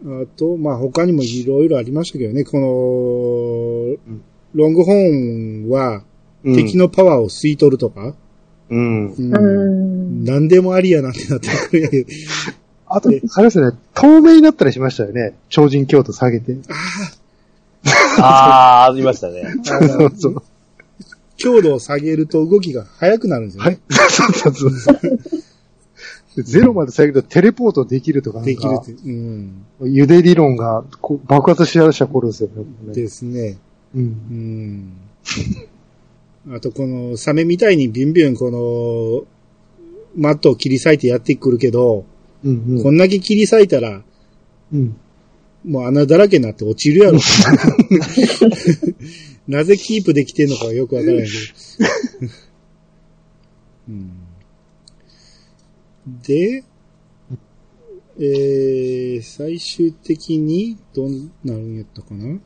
[0.04, 4.22] うん、 あと、まあ他にもいろいろありましたけどね、この、ん
[4.54, 6.02] ロングホーンは
[6.44, 8.14] うん敵のパワーを吸い取るとか、
[8.70, 9.12] うん。
[9.12, 10.24] うんうん。
[10.24, 12.08] 何でもありやなってなってくるんやけど、
[12.86, 15.34] あと、あれですね、透明になったりしましたよね。
[15.48, 16.56] 超人京都下げて。
[18.20, 19.44] あー、ありましたね。
[19.62, 20.42] そうそう。
[21.36, 23.70] 強度を下げると動きが速くなるんですよね。
[23.70, 23.78] はい。
[24.10, 24.98] そうそうそう。
[26.42, 28.92] ゼロまで下げるとテレポートできるとかなんかできるって。
[28.92, 29.64] うん。
[29.82, 32.94] ゆで理論がこう爆発しだした頃ですよね。
[32.94, 33.56] ですね。
[33.94, 34.02] うん。
[34.02, 34.92] うん。
[36.50, 39.26] あと、この、サメみたいにビュンビュンこの、
[40.16, 42.06] マットを切り裂いてやってくるけど、
[42.42, 42.82] うんうん。
[42.82, 44.02] こんだけ切り裂いたら、
[44.72, 44.96] うん。
[45.64, 47.18] もう穴だらけになって落ちるやろ。
[49.46, 51.38] なぜキープできてんのかはよくわからないけど。
[53.88, 54.10] うん、
[56.22, 56.62] で、
[58.18, 61.10] えー、最終的にどう
[61.44, 62.38] なるんやったかな？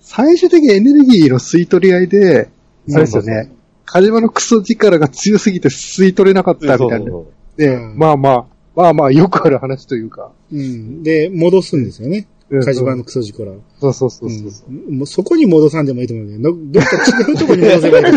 [0.00, 2.46] 最終的にエネルギーの吸い取り合いで、うん
[2.90, 3.52] あれですよね。
[3.84, 7.12] カジマのクソ力が強すぎて吸い取れなかったみたいな。
[7.56, 10.32] で、うんまあまあ、まあまあよくある話というか。
[10.52, 11.02] うん。
[11.02, 12.26] で、戻すんですよね。
[12.50, 13.62] うんカジバのクソジコラを。
[13.80, 14.70] そうそうそうそう。
[14.70, 18.10] うんもうそこに戻さんでもいいと思うけど、どどっか違うとこに戻せばいいけ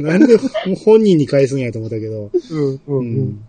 [0.08, 0.38] なんで
[0.84, 2.30] 本人に返すんやと思ったけど。
[2.50, 3.40] うんううんうんん。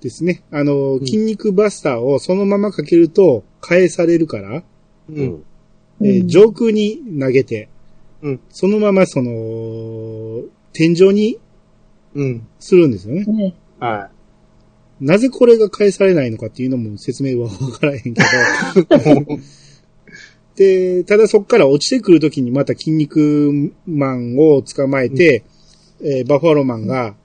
[0.00, 0.42] ですね。
[0.52, 4.64] あの、筋肉バスターをそのままかけると返されるから、う。
[5.10, 5.42] うんん。
[6.02, 7.68] えー上空に投げて、
[8.22, 10.42] うんそのままその、
[10.72, 11.38] 天井に
[12.14, 12.46] うん。
[12.60, 13.24] するんですよね。
[13.24, 13.54] ね。
[13.80, 14.10] は
[15.00, 19.38] なぜこれが返されないのかっていうのも説明はわからへんけど。
[20.54, 25.42] で、ただそこから落ちてくるときにまた筋肉マンを捕まえて、
[26.02, 27.16] えーバファローマンが、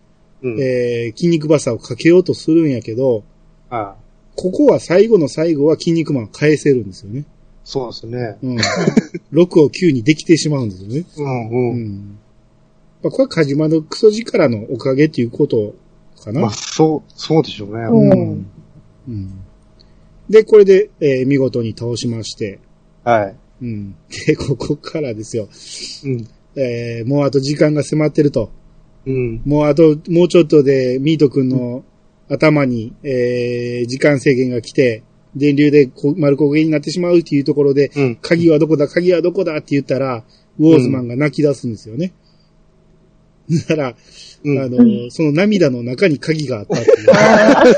[0.43, 0.47] い。
[0.47, 0.61] うん。
[0.61, 3.23] えー筋肉バスターをかけようとするんやけど、
[3.69, 3.95] あ
[4.35, 7.25] ここは最後の最後は筋肉マンを返せるんですよね。
[7.69, 8.37] そうですね。
[8.41, 8.57] うん。
[9.33, 11.05] 6を9にできてしまうんですよね。
[11.17, 11.83] うんううん。
[11.83, 12.19] ん。
[13.03, 15.75] まあ、これはカジマのクソ力のおかげっていうこと
[16.23, 16.39] かな。
[16.39, 17.83] まあ、そう、そうでしょうね。
[17.87, 18.45] うん
[19.09, 19.39] うん。
[20.29, 22.59] で、これで、えー見事に倒しまして、
[23.03, 23.35] はい。
[23.61, 23.95] うん。
[24.27, 25.49] で、ここからですよ。
[26.05, 26.27] うん。
[26.55, 28.49] えーもうあと時間が迫ってると。
[29.05, 29.41] うん。
[29.45, 31.83] もうあと、もうちょっとで、ミート君の
[32.29, 35.03] 頭に、えー時間制限が来て、
[35.35, 38.15] 電流でこ丸焦げになってしまうっていうところで、うん。
[38.21, 40.23] 鍵はどこだ、鍵はどこだって言ったら、
[40.59, 42.13] ウォーズマンが泣き出すんですよね。
[43.49, 43.95] だから、
[44.43, 44.59] うん。
[44.59, 46.95] あの、その涙の中に鍵があったっていう。
[47.13, 47.63] あ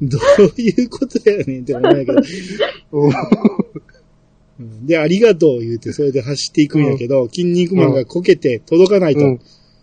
[0.00, 0.18] ど
[0.56, 2.20] ういうことやねんって思うんやけど。
[2.92, 3.12] うん
[4.86, 9.20] で、ありがとう言うて、それで走っていくんやけど、筋肉マンがこけて届かないと。
[9.20, 9.40] うん。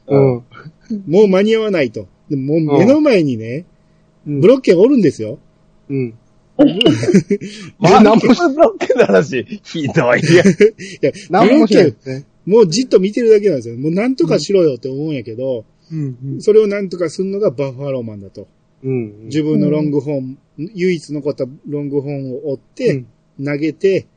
[0.07, 0.43] うん。
[1.07, 2.07] もう間に合わないと。
[2.29, 3.59] でももう目の前にね、う
[4.31, 5.39] んブロッケンおるんですよ。
[5.91, 6.13] うん。
[7.79, 10.19] まあ、 何もブロックの話、ひどい。
[10.23, 12.25] いや、何もしないケン、ですね。
[12.45, 13.77] もうじっと見てるだけなんですよ。
[13.77, 16.17] もうなんとかしろよって思うんやけど、うん。
[16.39, 18.47] それをなんとかするのがバッファローマンだと。
[18.83, 19.25] うん。
[19.25, 23.03] 自分のロングホーン、唯一残ったロングホーンを追って、
[23.43, 24.07] 投げて、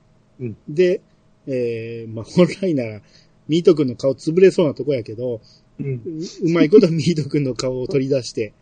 [0.41, 1.01] うんで、
[1.47, 3.01] えー、まあ、本来なら、
[3.49, 5.41] ミート君の顔潰れそうなとこやけど、
[5.81, 5.87] うん。
[5.87, 6.01] う
[6.45, 8.53] うまいことミート君の顔を取り出して、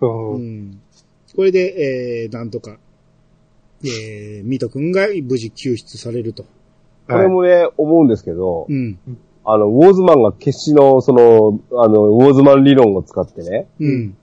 [0.00, 0.06] う。
[0.06, 0.80] うんん。
[1.34, 2.78] これで、えー、なんとか、
[3.84, 6.44] えー、ミート君が無事救出されると。
[7.08, 8.98] これもね、思うんですけどう、ん。
[9.44, 14.16] あの、ウォーズマンが決死の、その、あの、ウォーズマン理論を使ってね、うん。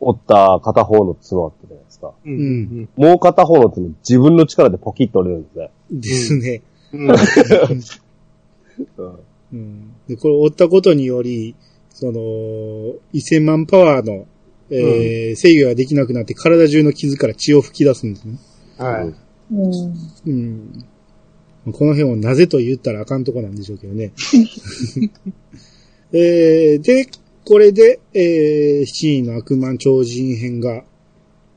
[0.00, 2.08] 折った片方の角あったじゃないですか。
[2.08, 2.88] ううんん。
[2.96, 5.70] もう片方の角、自分の力でポキッと折れるんですね。
[5.92, 6.62] ですね。
[6.92, 7.10] うん。
[8.98, 9.18] うん
[9.52, 9.94] うん。
[10.08, 11.54] で、これ追ったことにより、
[11.90, 12.20] その、
[13.14, 14.26] 1000万パワーの、
[14.70, 18.38] えー制御ができなくなって体中の傷から血を吹き出すんですね。
[18.78, 19.14] はい。
[19.52, 19.94] うん。
[20.26, 20.84] うん。
[21.72, 24.12] この辺をなぜと言ったらあかんとこなんでしょうけどね。
[26.12, 27.08] えー、で、
[27.44, 30.84] これで、えー、七人の悪魔超人編が、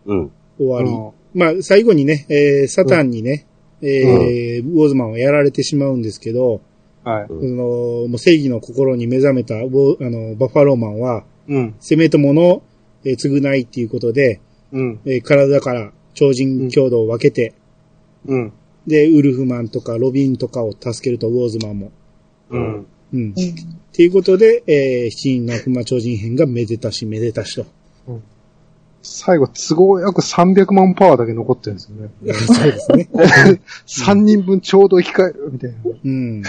[0.05, 0.31] うん。
[0.57, 0.89] 終わり。
[0.89, 3.45] うんまあ、最後にね、えーサタンにね、
[3.81, 6.61] えーウォーズマンはやられてしまうんですけど、
[7.03, 7.27] はい。
[7.27, 11.75] その、もう正義の心に目覚めたウォあの、バッファローマンは、うん。
[11.79, 12.63] 攻めともの、
[13.07, 14.41] えー償いっていうことで、
[14.71, 14.99] うん。
[15.05, 17.53] えー体から超人強度を分けて、
[18.25, 18.53] うん。
[18.85, 21.91] で、ウルフマンとかロビンとかを助けると、ウォーズマンも。
[22.49, 22.85] うん。
[23.13, 23.31] うん。
[23.31, 23.33] っ
[23.93, 27.65] ていうことで、えー七人の悪魔超人編がめでたしめでたしと。
[29.03, 32.09] 最後、都合約300万パワーだけ残ってるんですよね。
[32.33, 33.09] そうですね。
[33.87, 35.77] 3人分ちょうど生き返るみたいな。
[36.03, 36.41] うん。
[36.41, 36.47] で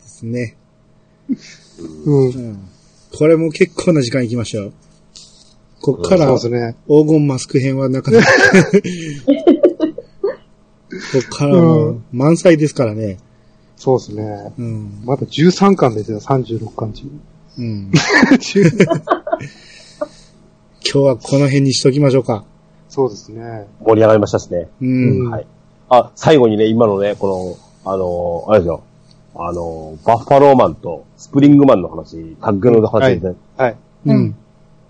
[0.00, 0.56] すね。
[2.04, 2.28] うん。
[2.28, 2.58] うん。
[3.16, 4.72] これも結構な時間いきましたよ。
[5.80, 6.76] こっからそうですね。
[6.86, 8.26] 黄金マスク編はなかなか。
[11.12, 13.18] こっからもう満載ですからね。
[13.76, 14.52] そうですね。
[14.58, 15.02] うん。
[15.04, 17.04] まだ13巻ですよ、36巻中。
[17.58, 17.90] うん。
[20.90, 22.44] 今日はこの辺にしときましょうか。
[22.88, 23.66] そうですね。
[23.80, 24.68] 盛り上がりましたしね。
[24.80, 24.88] うん。
[25.26, 25.46] うんはい。
[25.90, 28.82] あ、最後にね、今のね、この、あの、あれですよ。
[29.40, 33.76] あの、バッファローマンとスプリングマンの話、タッグの話で、はい。
[34.06, 34.36] うん。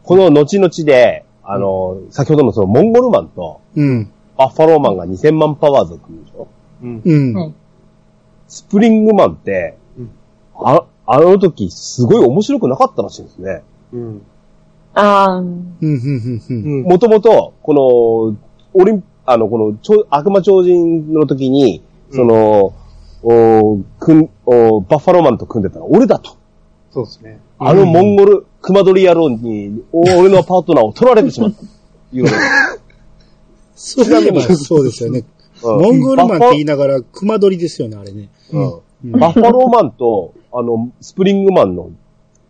[0.03, 4.11] この後々で、あの、先ほどのそのモンゴルマンとうん。
[4.39, 6.49] バッファローマンが2000万パワー族でしょ？
[6.83, 7.03] うん。
[7.05, 7.37] うん。
[7.37, 7.55] うん
[8.51, 10.11] スプリングマンって、うん
[10.55, 13.63] あ、あの時すごい面白くなかったらしいんですね。
[13.93, 14.23] うん。
[14.95, 15.77] ああ、うん。
[15.83, 16.41] うん。
[16.49, 16.63] うん。
[16.63, 16.83] うん。
[16.85, 22.73] もともと、この、オリン、あの、この、超悪魔超人の時に、その、
[23.23, 26.37] おくんおバッファローマンと組んでたのは俺だと。
[26.91, 27.41] そうですね。
[27.59, 31.63] あのモンゴル、熊取野郎に、お俺のパートナーを取られてしまった。
[32.17, 32.41] いうことで
[33.75, 35.25] そういえばそうですよね。
[35.63, 38.29] うんモンゴルマンって言いながら、熊取ですよね、あれね。
[38.53, 41.91] うんうんバッファローマンと、あの、スプリングマンの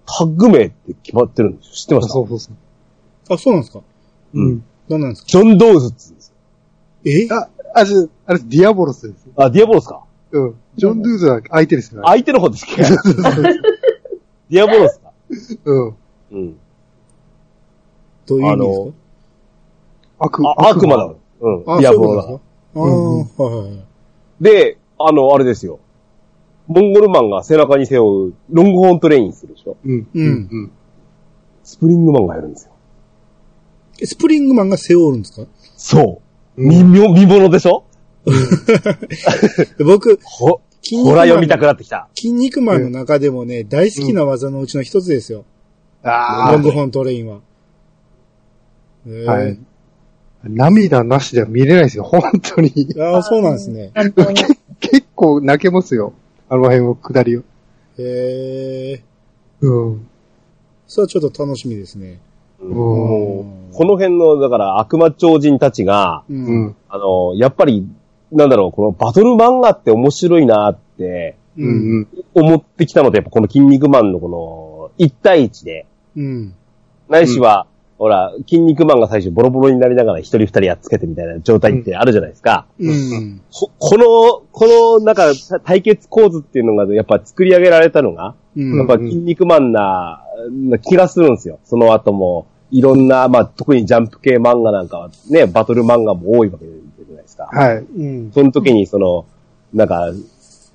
[0.06, 1.72] タッグ名って決まってるんですよ。
[1.74, 3.34] 知ってましたそうそうそう。
[3.34, 3.80] あ、そうなんですか？
[4.34, 4.64] うん。
[4.88, 5.28] 何なんですか？
[5.28, 7.34] ジョン・ドーズって言うんですよえ？
[7.34, 7.48] あ、
[7.80, 7.90] あれ、
[8.26, 9.26] あれ、ディアボロスです。
[9.36, 10.02] あ、ディアボロスか。
[10.32, 10.54] うん。
[10.76, 12.06] ジョン・ドゥーズは相手ですよね。
[12.06, 12.82] 相手の方ですっけ
[14.50, 15.12] ディアボロスか？
[15.64, 15.94] うん。
[16.32, 16.56] うん。
[18.26, 18.94] どういう意味ですか？
[20.20, 21.14] 悪あ、悪魔だ。
[21.40, 21.64] うん。
[21.66, 22.22] あ、ディアボロだ。
[22.28, 23.84] ああ、はい。
[24.40, 25.78] で、あの、あれですよ。
[26.66, 29.76] モンゴルマンが背中に背負うロングホーントレインするでしょ？
[29.84, 30.06] うん。
[30.14, 30.70] うんうん。
[31.64, 32.72] スプリングマンがやるんですよ。
[34.00, 35.50] えスプリングマンが背負うんですか？
[35.76, 36.20] そ
[36.56, 36.62] う。
[36.62, 37.84] うん見も、見物でしょ？
[39.84, 42.08] 僕、ほ、筋肉マンほら読みたくなってきた。
[42.14, 45.44] 筋肉マンの中でもね、大好きな技のうちの一つですよ。
[46.02, 47.40] あロングホーントレインは。
[49.06, 49.34] えーあ。
[49.34, 49.58] はい。
[50.44, 52.72] 涙なしでは見れないですよ、本当に。
[52.98, 53.92] ああ、そうなんですね。
[54.80, 56.12] 結構泣けますよ。
[56.48, 57.40] あの辺を下りを。
[57.98, 59.02] へえ。
[59.60, 60.06] うん。
[60.86, 62.20] それはちょっと楽しみですね。
[62.60, 62.72] うん。
[62.74, 66.34] この辺の、だから悪魔超人たちが、う。
[66.34, 66.76] うんん。
[66.88, 67.86] あの、やっぱり、
[68.32, 71.36] なんだろう、このバトル漫画って面白いなって。
[72.34, 74.28] 思ってきたので、やっぱこの筋肉マンのこ
[74.98, 76.54] の、1対1で、うん。
[77.08, 77.66] ないしは、
[77.98, 82.66] ほら、筋肉マンが最初ボロボロになりながら一人二人やっつけてみたいな状態ってあるじゃないですか。
[82.78, 83.40] うん。
[83.52, 84.06] ここの、
[84.52, 85.32] この、なんか、
[85.64, 88.78] 対決構図っていうのが、やっぱ作り上げられたのが、うん。
[88.78, 90.22] やっぱ筋肉マンな、
[90.52, 91.58] な気がするんですよ。
[91.64, 96.66] その後も、いろんな、まあ、特にジャンプ系漫画なんかはね、バトル漫画も多いわけ
[97.38, 97.48] か？
[97.52, 97.76] はい。
[97.78, 98.32] うん。
[98.32, 99.24] その時に、その、
[99.72, 100.12] なんか、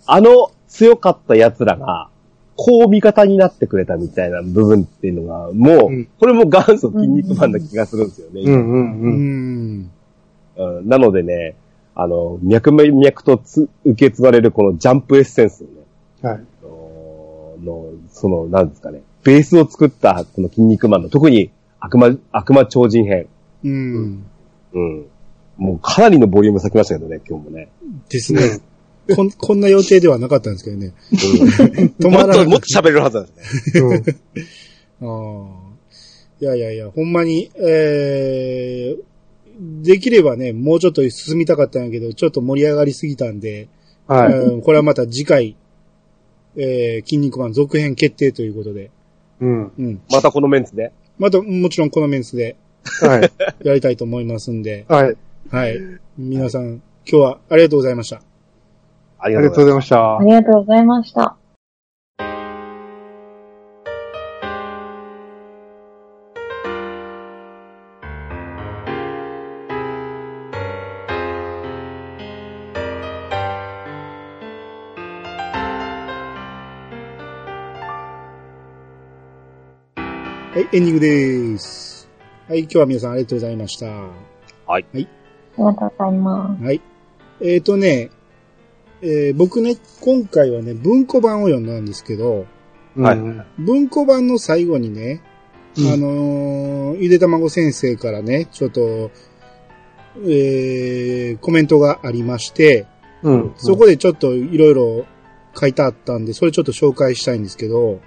[0.05, 2.09] あの強かった奴らが、
[2.55, 8.41] こう味方になってくれたみたいな部分っていうのが、もう、うんこれも元祖筋肉マンな気がするんですよね。
[8.41, 9.79] うんうんううん。
[9.79, 9.91] ん。
[10.57, 11.55] うんなのでね、
[11.95, 15.75] あの、脈々とつ受け継がれるこのジャンプエッセンスのね、
[16.21, 16.45] はい。
[17.65, 23.27] の、のその、なんですかね、ベースを作ったこの筋肉マンの、特に悪魔、悪魔超人編。
[23.63, 24.25] うん。
[24.73, 25.05] うん。
[25.57, 27.69] もうかなりのボリューム咲きましたけどね、今日もね。
[28.09, 28.59] ですね。
[29.15, 30.93] こん、こんな予定ではなかったんですけどね。
[31.99, 33.81] 止まらなかったもっと喋れるはずなんですね。
[35.01, 35.09] うん。
[35.09, 35.63] ああ。
[36.39, 43.67] いやいやいや、ほんまに、えー、できればね、もうちょっと進みたかったんやけど、ちょっと盛り上がりすぎたんで、
[44.07, 44.33] はい。
[44.33, 45.55] うんこれはまた次回、
[46.55, 48.91] えー、筋肉マン続編決定ということで、
[49.39, 49.71] うん。
[49.77, 50.01] うん。
[50.09, 50.91] またこのメンツで。
[51.17, 53.31] また、もちろんこのメンツではい。
[53.63, 55.17] やりたいと思いますんで、はい。
[55.51, 55.79] はい。
[56.17, 58.21] 皆さん、今日はありがとうございました。
[59.19, 60.23] ありがとうございましたあ。
[60.23, 61.37] りがとうございました。
[80.53, 82.07] はい、エンディングです。
[82.47, 83.87] はい、今日は皆さんありがとうございました。
[84.67, 85.22] あ
[85.57, 86.81] りがとうございまはい。
[87.41, 88.09] えっ、とね、
[89.01, 92.45] えー僕ね、今回はね、文庫版を読んだんですけど、
[92.95, 95.21] はいうん文庫版の最後にね、
[95.77, 99.11] うんあのーゆでたまご先生からね、ちょっと、
[100.25, 102.85] えー、コメントがありまして、
[103.23, 103.53] うん。
[103.57, 105.05] そこでちょっといろいろ
[105.59, 107.99] 書いてあったんで、それちょっと紹介したいんですけど、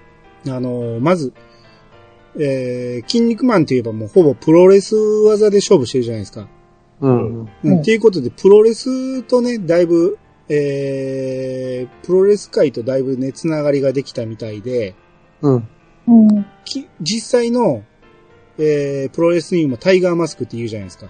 [0.47, 1.33] あのーまず、
[2.39, 6.47] えー、筋肉マンといえばもうほぼプロレス技で勝負してるじゃないですか。
[7.01, 7.41] うん。
[7.41, 10.17] うんうんっていうことで、プロレスとね、だいぶ、
[10.49, 14.95] えー、プロレス界とだいぶね、つながりができたみたいで、
[15.41, 15.61] うん。
[15.61, 15.65] す。
[16.07, 16.45] うん。
[16.65, 17.83] き実際の、
[18.57, 21.07] えー、プロレスにもタイガーマスクって言うじゃないですか。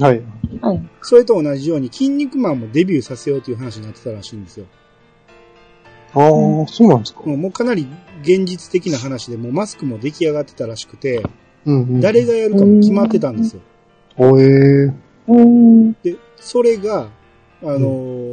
[0.00, 0.22] はい。
[0.60, 0.90] はい。
[1.02, 4.66] それと同じように、筋肉マンもデビューさせようという話になってたらしいんですよ。
[6.14, 7.22] ああ、そうなんですか。
[7.24, 7.88] もうもうかなり
[8.22, 11.22] 現実的な話で、もうマスクも出来上がってたらしくて、
[11.66, 12.00] うんうん。
[12.00, 13.62] 誰がやるかも決まってたんですよ。
[14.16, 14.94] おえー。
[15.28, 15.92] うん。
[16.02, 17.08] で、それが、
[17.62, 17.78] あの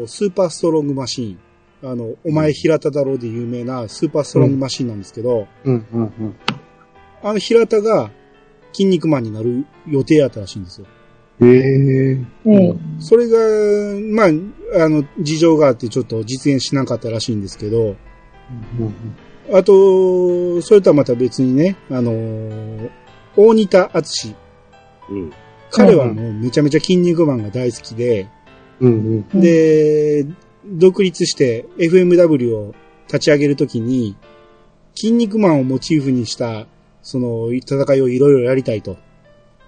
[0.03, 1.91] ースーパーストロングマシーン。
[1.91, 6.35] あの、お前平田だろうで有名なスーパーストロングマシーンなんですけど、うんうんうん。
[7.23, 8.11] あの平田が
[8.73, 10.87] 筋肉マンになる予定やったらしいんですよ。
[11.41, 12.25] ええー。
[12.45, 12.75] ええ。
[12.99, 13.37] それが、
[13.99, 17.93] まあ、あの、事情があってちょっと実現しなかったらしいんですけど、うんう
[18.89, 18.95] ん
[19.53, 22.89] あと、それとはまた別にね、あのー
[23.35, 24.35] 大仁田敦
[25.09, 25.33] うん。
[25.71, 28.27] 彼はもうめちゃめちゃ筋肉マンが大好きで、
[28.79, 29.41] うんうん。
[29.41, 30.25] で、
[30.65, 32.75] 独立して FMW を
[33.07, 34.15] 立ち上げるときに、
[34.95, 36.67] 筋肉マンをモチーフにした、
[37.01, 38.97] その、戦いをいろいろやりたいと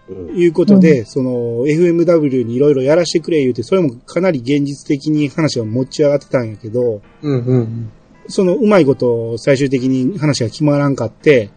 [0.09, 0.37] うん。
[0.37, 1.31] いうことで、その、
[1.65, 7.91] FMW にいろいろやらしてくれ言うて、それもかなり現実的に話が持ち上がってたんやけど、うんうん
[8.27, 11.49] そのうまいこと最終的に話が決まらんかって、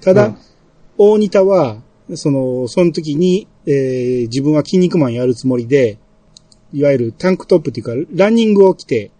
[0.00, 0.36] ただ、うん
[0.98, 1.82] 大仁田は、
[2.14, 5.98] その、その時に、えー自分は筋肉マンやるつもりで、
[6.72, 9.10] いわゆるタンクトップっていうか、ランニングを着て。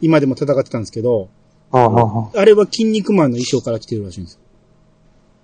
[0.00, 1.28] 今でも戦ってたんですけど、
[1.72, 4.38] あれは筋肉マンの衣装から来てるらしいんです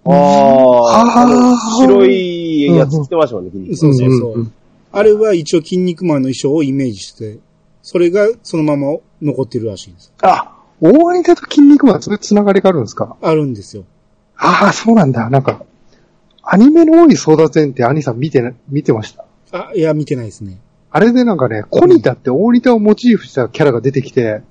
[0.04, 4.32] ああ、あ白いやつ着てましたもんね、筋肉そうそうそう。
[4.32, 4.52] うんうん
[4.90, 7.38] あれは一応筋肉マンの衣装をイメージして、
[7.82, 10.14] それがそのまま残ってるらしいんです。
[10.22, 13.18] あ、大仁田と筋肉マン、そういうつながりがあるんですか？
[13.20, 13.84] あるんですよ。
[14.38, 15.28] ああ、そうなんだ。
[15.28, 15.62] なんか、
[16.50, 19.24] アニメの多い争奪戦って兄さん見てな、見てました？
[19.52, 20.58] あ、いや、見てないですね。
[20.90, 24.42] あれでなんかね、コニタって大仁田をモチーフしたキャラが出てきて。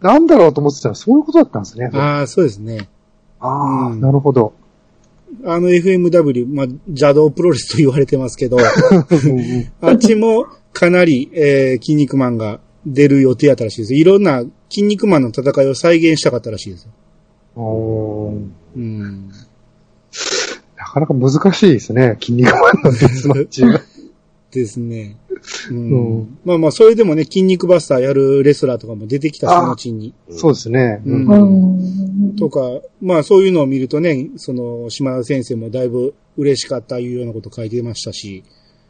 [0.00, 1.90] なんだろうと思ってたらそういうことだったんですね。
[1.92, 2.88] あああ、そうですね。
[3.40, 4.52] あー、うんなるほど。
[5.44, 8.56] あの FMW、まあ、邪道プロレスと言われてますけど、
[9.82, 13.94] あっちもかなり、えー、筋肉マンが出る予定やったらしいです。
[13.94, 16.90] いろんな筋肉マンの戦いを再現したかったらしいですよ。
[17.56, 19.30] おーうん。
[20.88, 23.80] なかなか難しいですね、筋肉マンのデスマッチが。
[24.50, 25.16] ですね。
[25.70, 25.76] うん。
[25.76, 30.14] うんまあまあ、それでもね、筋肉バスターやるレスラーとかも出てきたし、あ後に。
[30.30, 31.02] そうですね。
[31.04, 32.36] うんうん。
[32.36, 32.60] とか、
[33.02, 38.42] まあそういうのを見るとね、その、島田先生もだいぶ嬉しかったいうようなこと書いてましたし、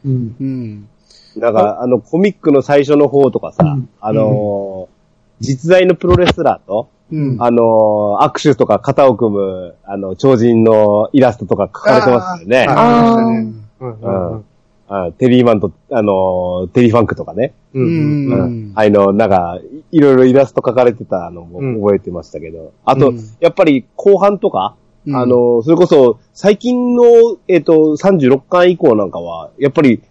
[0.05, 0.35] うん。
[0.39, 0.87] うん。
[1.35, 4.99] なんか、あの、コミックの最初の方とかさ、うんあのー
[5.41, 7.37] 実在のプロレスラーと、うん。
[7.39, 12.65] あのー握手とか肩を組む、あの、超人のイラストとか書かれてますよね。
[12.67, 12.77] あああ。
[12.77, 14.45] ありましたねうんうんうん
[14.91, 17.53] あテリーマンと、あのーテリーファンクとかね。
[17.75, 18.73] う。
[18.75, 19.59] ああいうの、なんか、
[19.91, 22.73] いいろいろイラスト書かれてたのもうん覚えてましたけど。
[22.85, 27.03] あと、うんやっぱり後半とか、うんあの、それこそ、最近の、
[27.47, 30.01] えっ、と、36巻以降なんかは、やっぱり、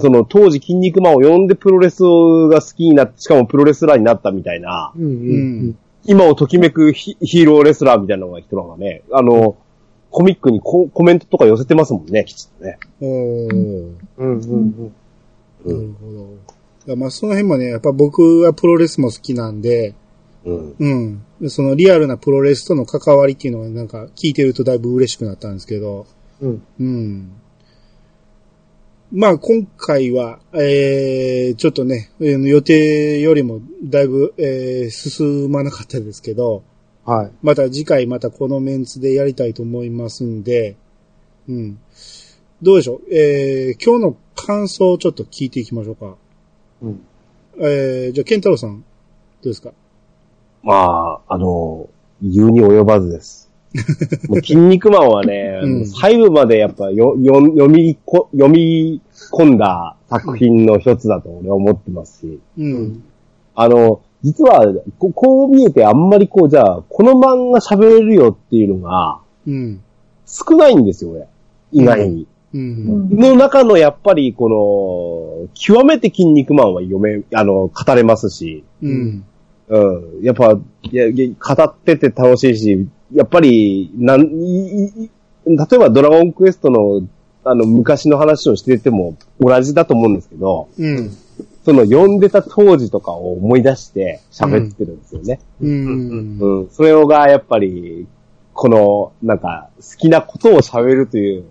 [0.00, 2.02] その、当時筋肉マンを呼んでプロレス
[2.48, 9.56] が好きになって、しかもプロレスラーになったみたいな、うんうん今をときめくヒヒーローレスラーみたいなのが人がね、あの、
[10.10, 12.78] コミックにココメントとか寄せてますもんね、きちっとね。
[13.00, 13.08] おー。
[13.48, 14.94] うんうんうん
[15.64, 16.12] なるほ
[16.86, 16.96] ど。
[16.96, 19.94] まあその辺もね、やっぱ僕はプロレスも好きなんで、
[20.44, 20.76] うん。
[21.40, 21.50] うん。
[21.50, 26.06] そのリアルなプロレスとの関わりっていうのはなんか聞いてるとだいぶ嬉しくなったんですけど、
[26.40, 27.32] うんうん。
[29.16, 36.64] まあ今回は、えー、ちょっとね、えー予定よりもだいぶ、えー、進まなかったですけど、
[37.04, 37.32] はい。
[37.40, 40.74] また次回またこのメンツでやりたいと思いますんで、
[41.48, 41.78] うん。
[42.60, 43.14] どうでしょう？
[43.14, 46.16] えー、今日の感想をちょっと聞いていきましょうか。
[46.82, 47.06] うん。
[47.60, 48.84] えー、じゃあ、ケンタロウさん、ど
[49.44, 49.70] うですか？
[50.64, 51.88] まあ、あの、
[52.20, 53.43] 言うに及ばずです。
[54.28, 59.00] もう筋肉マンはね、うん5までやっぱよよ読みこ、読み
[59.32, 63.02] 込んだ作品の一つだと俺は思ってますし、うん。
[63.54, 69.80] あの、実はこ、こう見えてあんまりこう、じゃあ、この漫画喋れるよっていうのがうん。
[70.26, 71.26] 少ないんですよ、俺。
[71.72, 72.26] 意外に。
[72.54, 72.58] う。
[72.58, 73.16] うんん。
[73.16, 74.48] の中のやっぱりこ
[75.42, 79.24] の、極めて筋肉マンは読め、あの、語れますし、うん。
[79.68, 80.22] うん。
[80.22, 85.10] やっぱ、いや、いや語ってて楽しいし、やっぱり、なん、いいい
[85.46, 87.06] 例えばドラゴンクエストの、
[87.44, 91.10] あの、昔の話をしてても同じだと思うんですけど、うん。
[91.64, 95.40] その読んでた当時とかを思い出して喋ってるんですよね。
[95.60, 96.38] うん。
[96.38, 96.68] うん。
[96.70, 98.06] それがやっぱり、
[98.52, 101.44] この、なんか、好きなことを喋るという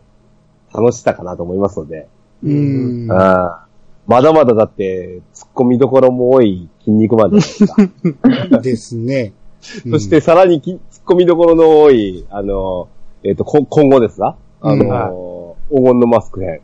[0.73, 2.07] 楽しさかなと思いますので、
[2.43, 3.11] うん。
[3.11, 3.63] ああ
[4.05, 8.59] まだまだだって、突っ込みどころも多い筋肉マンじゃないですか。
[8.59, 9.33] ですね。
[9.89, 12.89] そして、さらにき突っ込みどころの多い、あの、
[13.23, 15.33] えっ、と、こ今後ですが、あの、うんはい
[15.69, 16.59] 黄金のマスク編、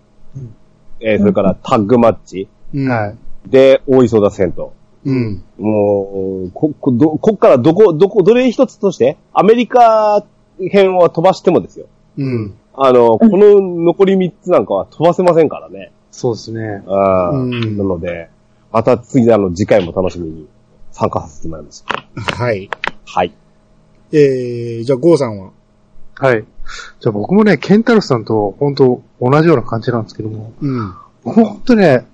[0.99, 3.15] えーそれからタッグマッチ、うん、はい。
[3.49, 4.69] で、大磯田戦闘。
[5.05, 5.43] うん。
[5.57, 10.25] もう、こ、こ、ど、こっからどこ、どこ、どれ一つとして、アメリカ
[10.59, 11.87] 編は飛ばしてもですよ。
[12.17, 12.53] うん。
[12.73, 15.91] あの、この残り3つなんかは飛ばせませんからね。
[16.11, 16.83] そうですね。
[16.87, 18.29] あーうんなので、
[18.71, 20.47] また次、あの、次回も楽しみに
[20.91, 21.85] 参加させてもらいます。
[22.15, 22.69] はい。
[23.05, 23.33] はい。
[24.11, 25.51] えー、じゃあ、ゴーさんは？
[26.15, 26.43] はい。
[26.99, 30.93] じゃあ僕もね、ケンタロスさんと本当同じような感じなんですけども、うん。
[31.23, 32.05] 本当ね、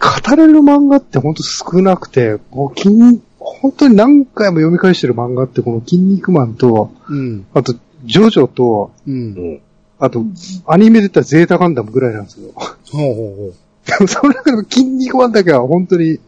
[0.00, 7.46] 語れる漫画って本当少なくて、こう筋本当に何回も読み返してる漫画ってこの筋肉マンと、うん。
[7.54, 7.74] あと、
[8.04, 9.10] ジョジョと、う。
[9.10, 9.60] うんん。
[9.98, 10.24] あと、
[10.66, 12.50] アニメで言ったらゼータガンダムぐらいなんですよ。
[12.54, 13.54] ほうほうほ
[13.86, 16.18] で もその中でも筋肉マンだけは本当に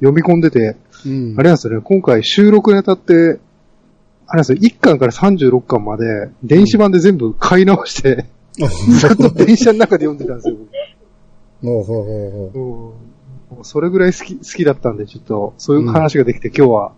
[0.00, 1.08] 読み込んでて、う。
[1.08, 1.34] うん。
[1.38, 3.38] あれなんですよね、今回収録にあたって、
[4.26, 10.56] あれなんですよ、1巻から36巻まで、電子版で全部買い直して、ずっと電車の中で読んでたんですよ。
[11.62, 13.16] ほうほうほうほうん
[13.48, 16.92] もうそれぐらい好き、好きだったんで、ちょっと、そういう話ができて、今日は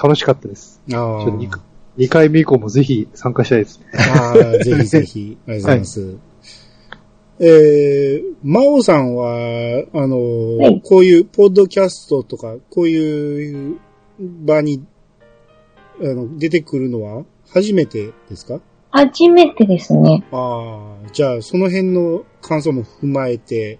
[0.00, 0.80] 楽しかったです。
[0.88, 0.90] う。
[0.92, 1.50] あちょっと 2,
[1.98, 3.80] 2回目以降もぜひ参加したいです。
[4.14, 4.22] あ。
[4.22, 5.38] ああ、ぜひぜひ。
[5.46, 6.16] ありがとうございます。
[7.38, 9.26] えー、マオさんは、
[9.92, 13.78] あのーはいこういうポッドキャストとか、こういう
[14.18, 14.82] 場に、
[16.00, 18.60] あの、出てくるのは初めてですか？
[18.90, 20.24] 初めてですね。
[20.32, 23.78] ああ、じゃあ、その辺の感想も踏まえて、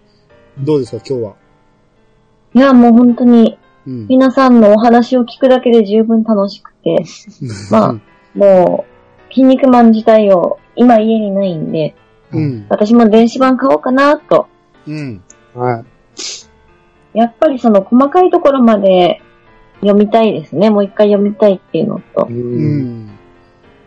[0.59, 1.35] どうですか、今日は？
[2.55, 4.07] いや、もう本当に、うん。
[4.09, 7.05] 皆さんのお話を聞くだけで十分楽しくて、
[7.71, 8.01] まあ
[8.35, 8.85] も
[9.31, 11.95] う、筋肉マン自体を今家にないんで、
[12.37, 12.67] うん。
[12.69, 14.49] 私も電子版買おうかなと。
[14.87, 15.23] うん。
[15.55, 15.85] は
[17.15, 17.19] い。
[17.19, 19.23] やっぱりその細かいところまで
[19.81, 20.71] 読みたいですね。
[20.71, 22.33] もう一回読みたいっていうのとう。。
[22.33, 23.19] うんん。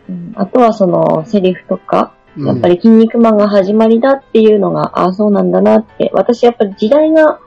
[0.08, 6.10] うんあとはそのセリフとか、うんやっぱり筋肉マンが始まりだっていうのが、ああ、そうなんだなって。
[6.14, 7.40] 私やっぱり時代が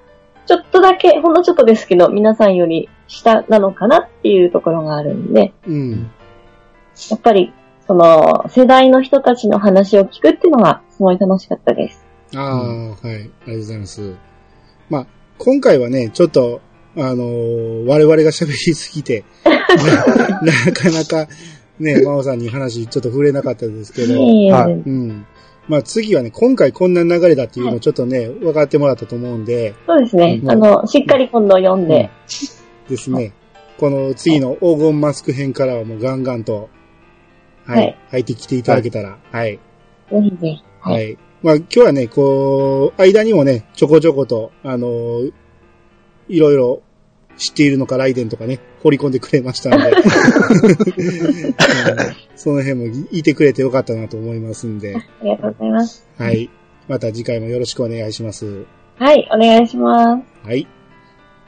[0.46, 6.12] ちょっとだけ、ほんのちょっとですけど、皆さんより下なのかなっていうところがあるんで、うん。
[7.10, 7.54] やっぱり、
[7.88, 12.06] その、世代の人たちの話を聞くっていうのが、すごい楽しかったです。
[12.36, 12.98] ああ、はい。
[13.06, 14.16] ありがとうございます。
[14.90, 15.08] まあ、
[15.38, 16.62] 今回はね、ちょっと、
[16.96, 19.52] あのー我々が喋りすぎて、な
[20.46, 21.28] なかなか、
[21.80, 25.26] ね、真央さんに話ちょっと触れなかったですけど、はいうん。
[25.68, 30.40] まあ次はね、今回こんな流れだっていうのをちょっとね、分かってもらったと思うんで、そうですね。
[30.44, 32.10] うんあの、しっかり今度読んで、
[32.90, 33.34] ですね、
[33.80, 36.70] この次の黄金マスク編からはもうガンガンと、
[37.66, 39.54] はい、はい入ってきていただけたら、はい。
[39.54, 39.60] ぜ
[40.22, 40.64] ひぜひ。
[40.82, 41.14] ははい。
[41.14, 41.18] い。
[41.42, 45.34] まあ今日はね、こう、間にもね、ちょこちょこと、あのー
[46.30, 46.82] いろいろ
[47.38, 50.04] 知っているのか、ライデンとかね、掘り込んでくれましたので、う ん
[52.36, 56.08] その辺もいてくれてよかったなと思いますんで、ありがとうございます。
[56.18, 56.50] はい。
[56.88, 58.66] また次回もよろしくお願いします。
[58.98, 60.48] はい、お願いします。
[60.48, 60.68] はい。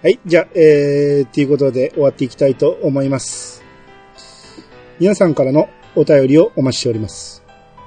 [0.02, 0.20] はい。
[0.26, 3.64] じゃあ、えー、ということで終わっていきたいと思います。
[5.00, 7.44] 皆さんからのお便りをお待ちしております。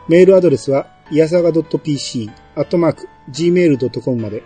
[0.09, 4.43] メールアドレスは、いやさが .pc、アットマーク、gmail.com まで。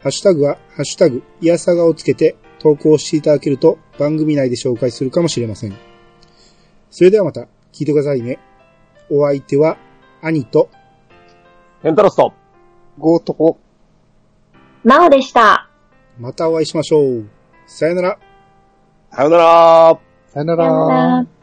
[0.00, 5.76] ハッシュタグは、ハッシュタグ、いやさがをつけて投稿していただけると番組内で紹介するかもしれません。
[6.90, 8.38] それではまた聞いてくださいね。
[9.10, 9.76] お相手は、
[10.22, 10.70] 兄と、
[11.82, 12.32] ヘンタロスト。
[12.98, 13.58] ゴートコ。
[14.84, 15.68] なおでした。
[16.18, 17.28] またお会いしましょう。
[17.66, 18.18] さよなら。
[19.12, 19.98] さよなら。
[20.26, 21.39] さよなさよならら。